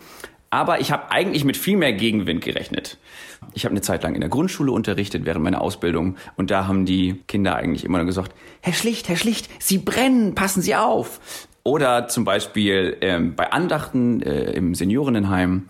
Aber 0.52 0.82
ich 0.82 0.92
habe 0.92 1.12
eigentlich 1.12 1.46
mit 1.46 1.58
viel 1.58 1.78
mehr 1.78 1.94
Gegenwind 1.94 2.44
gerechnet. 2.44 2.98
Ich 3.54 3.66
habe 3.66 3.74
eine 3.74 3.82
Zeit 3.82 4.04
lang 4.04 4.16
in 4.16 4.22
der 4.22 4.30
Grundschule 4.30 4.72
unterrichtet 4.72 5.26
während 5.26 5.44
meiner 5.44 5.62
Ausbildung 5.62 6.16
und 6.38 6.50
da 6.50 6.68
haben 6.68 6.86
die 6.86 7.22
Kinder 7.28 7.56
eigentlich 7.56 7.86
immer 7.86 8.00
nur 8.00 8.08
gesagt, 8.08 8.34
Herr 8.62 8.74
Schlicht, 8.74 9.10
Herr 9.10 9.16
Schlicht, 9.16 9.50
Sie 9.60 9.78
brennen, 9.78 10.34
passen 10.34 10.62
Sie 10.62 10.76
auf. 10.76 11.20
Oder 11.64 12.08
zum 12.08 12.26
Beispiel 12.26 12.98
ähm, 13.02 13.36
bei 13.36 13.52
Andachten 13.52 14.22
äh, 14.22 14.52
im 14.52 14.76
Seniorinnenheim, 14.76 15.68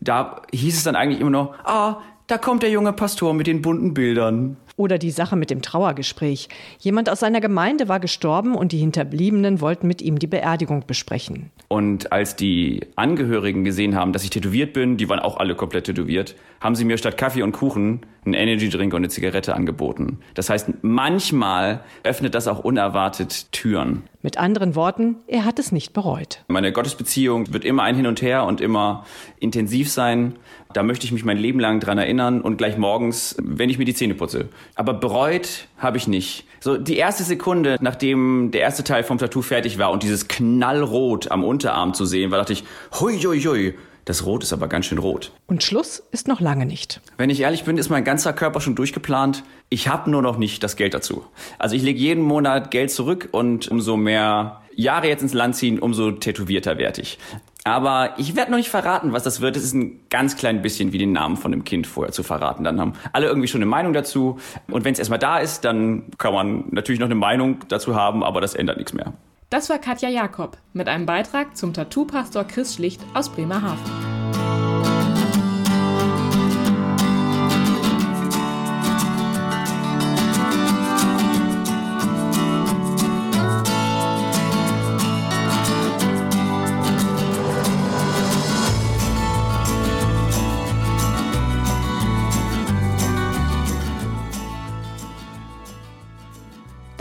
da 0.00 0.42
hieß 0.52 0.76
es 0.76 0.84
dann 0.84 0.96
eigentlich 0.96 1.20
immer 1.20 1.30
noch, 1.30 1.54
ah, 1.64 2.00
da 2.26 2.38
kommt 2.38 2.62
der 2.62 2.70
junge 2.70 2.92
Pastor 2.92 3.34
mit 3.34 3.46
den 3.46 3.60
bunten 3.60 3.92
Bildern. 3.92 4.56
Oder 4.76 4.98
die 4.98 5.10
Sache 5.10 5.34
mit 5.34 5.50
dem 5.50 5.62
Trauergespräch. 5.62 6.48
Jemand 6.78 7.10
aus 7.10 7.20
seiner 7.20 7.40
Gemeinde 7.40 7.88
war 7.88 7.98
gestorben 8.00 8.54
und 8.54 8.72
die 8.72 8.78
Hinterbliebenen 8.78 9.60
wollten 9.60 9.88
mit 9.88 10.00
ihm 10.00 10.18
die 10.18 10.28
Beerdigung 10.28 10.84
besprechen. 10.86 11.50
Und 11.72 12.10
als 12.10 12.34
die 12.34 12.80
Angehörigen 12.96 13.62
gesehen 13.62 13.94
haben, 13.94 14.12
dass 14.12 14.24
ich 14.24 14.30
tätowiert 14.30 14.72
bin, 14.72 14.96
die 14.96 15.08
waren 15.08 15.20
auch 15.20 15.36
alle 15.36 15.54
komplett 15.54 15.84
tätowiert, 15.84 16.34
haben 16.60 16.74
sie 16.74 16.84
mir 16.84 16.98
statt 16.98 17.16
Kaffee 17.16 17.42
und 17.42 17.52
Kuchen 17.52 18.00
einen 18.24 18.34
Energydrink 18.34 18.92
und 18.92 18.98
eine 18.98 19.08
Zigarette 19.08 19.54
angeboten. 19.54 20.18
Das 20.34 20.50
heißt, 20.50 20.68
manchmal 20.82 21.84
öffnet 22.02 22.34
das 22.34 22.48
auch 22.48 22.58
unerwartet 22.64 23.52
Türen. 23.52 24.02
Mit 24.20 24.36
anderen 24.36 24.74
Worten, 24.74 25.18
er 25.28 25.44
hat 25.44 25.60
es 25.60 25.70
nicht 25.70 25.92
bereut. 25.92 26.42
Meine 26.48 26.72
Gottesbeziehung 26.72 27.52
wird 27.52 27.64
immer 27.64 27.84
ein 27.84 27.94
Hin 27.94 28.08
und 28.08 28.20
Her 28.20 28.46
und 28.46 28.60
immer 28.60 29.06
intensiv 29.38 29.92
sein. 29.92 30.34
Da 30.72 30.82
möchte 30.82 31.04
ich 31.04 31.12
mich 31.12 31.24
mein 31.24 31.36
Leben 31.36 31.58
lang 31.58 31.80
dran 31.80 31.98
erinnern 31.98 32.40
und 32.40 32.56
gleich 32.56 32.78
morgens, 32.78 33.36
wenn 33.42 33.70
ich 33.70 33.78
mir 33.78 33.84
die 33.84 33.94
Zähne 33.94 34.14
putze. 34.14 34.48
Aber 34.76 34.94
bereut 34.94 35.66
habe 35.78 35.96
ich 35.96 36.06
nicht. 36.06 36.44
So 36.60 36.76
die 36.76 36.96
erste 36.96 37.24
Sekunde, 37.24 37.76
nachdem 37.80 38.50
der 38.52 38.60
erste 38.60 38.84
Teil 38.84 39.02
vom 39.02 39.18
Tattoo 39.18 39.42
fertig 39.42 39.78
war 39.78 39.90
und 39.90 40.02
dieses 40.02 40.28
Knallrot 40.28 41.30
am 41.30 41.42
Unterarm 41.42 41.94
zu 41.94 42.04
sehen 42.04 42.30
war, 42.30 42.38
dachte 42.38 42.52
ich, 42.52 42.64
hui, 43.00 43.18
hui, 43.18 43.40
hui. 43.40 43.74
Das 44.04 44.24
Rot 44.24 44.42
ist 44.42 44.52
aber 44.52 44.66
ganz 44.66 44.86
schön 44.86 44.98
rot. 44.98 45.30
Und 45.46 45.62
Schluss 45.62 46.02
ist 46.10 46.26
noch 46.26 46.40
lange 46.40 46.66
nicht. 46.66 47.00
Wenn 47.16 47.30
ich 47.30 47.40
ehrlich 47.40 47.64
bin, 47.64 47.76
ist 47.78 47.90
mein 47.90 48.02
ganzer 48.02 48.32
Körper 48.32 48.60
schon 48.60 48.74
durchgeplant. 48.74 49.44
Ich 49.68 49.88
habe 49.88 50.10
nur 50.10 50.22
noch 50.22 50.38
nicht 50.38 50.62
das 50.62 50.76
Geld 50.76 50.94
dazu. 50.94 51.24
Also 51.58 51.76
ich 51.76 51.82
lege 51.82 51.98
jeden 51.98 52.22
Monat 52.22 52.70
Geld 52.70 52.90
zurück 52.90 53.28
und 53.32 53.68
umso 53.68 53.96
mehr 53.96 54.62
Jahre 54.74 55.08
jetzt 55.08 55.22
ins 55.22 55.34
Land 55.34 55.56
ziehen, 55.56 55.78
umso 55.78 56.12
tätowierter 56.12 56.78
werde 56.78 57.02
ich. 57.02 57.18
Aber 57.64 58.14
ich 58.16 58.36
werde 58.36 58.50
noch 58.50 58.58
nicht 58.58 58.70
verraten, 58.70 59.12
was 59.12 59.22
das 59.22 59.40
wird. 59.40 59.56
Es 59.56 59.64
ist 59.64 59.74
ein 59.74 60.00
ganz 60.08 60.36
klein 60.36 60.62
bisschen 60.62 60.92
wie 60.92 60.98
den 60.98 61.12
Namen 61.12 61.36
von 61.36 61.52
dem 61.52 61.64
Kind 61.64 61.86
vorher 61.86 62.12
zu 62.12 62.22
verraten. 62.22 62.64
Dann 62.64 62.80
haben 62.80 62.94
alle 63.12 63.26
irgendwie 63.26 63.48
schon 63.48 63.58
eine 63.58 63.70
Meinung 63.70 63.92
dazu. 63.92 64.38
Und 64.70 64.84
wenn 64.84 64.92
es 64.92 64.98
erstmal 64.98 65.18
da 65.18 65.38
ist, 65.38 65.64
dann 65.64 66.04
kann 66.18 66.32
man 66.32 66.64
natürlich 66.70 67.00
noch 67.00 67.06
eine 67.06 67.14
Meinung 67.14 67.58
dazu 67.68 67.94
haben, 67.94 68.24
aber 68.24 68.40
das 68.40 68.54
ändert 68.54 68.78
nichts 68.78 68.94
mehr. 68.94 69.12
Das 69.50 69.68
war 69.68 69.78
Katja 69.78 70.08
Jakob 70.08 70.56
mit 70.72 70.88
einem 70.88 71.06
Beitrag 71.06 71.56
zum 71.56 71.74
Tattoo-Pastor 71.74 72.44
Chris 72.44 72.74
Schlicht 72.74 73.00
aus 73.14 73.28
Bremerhaven. 73.28 74.09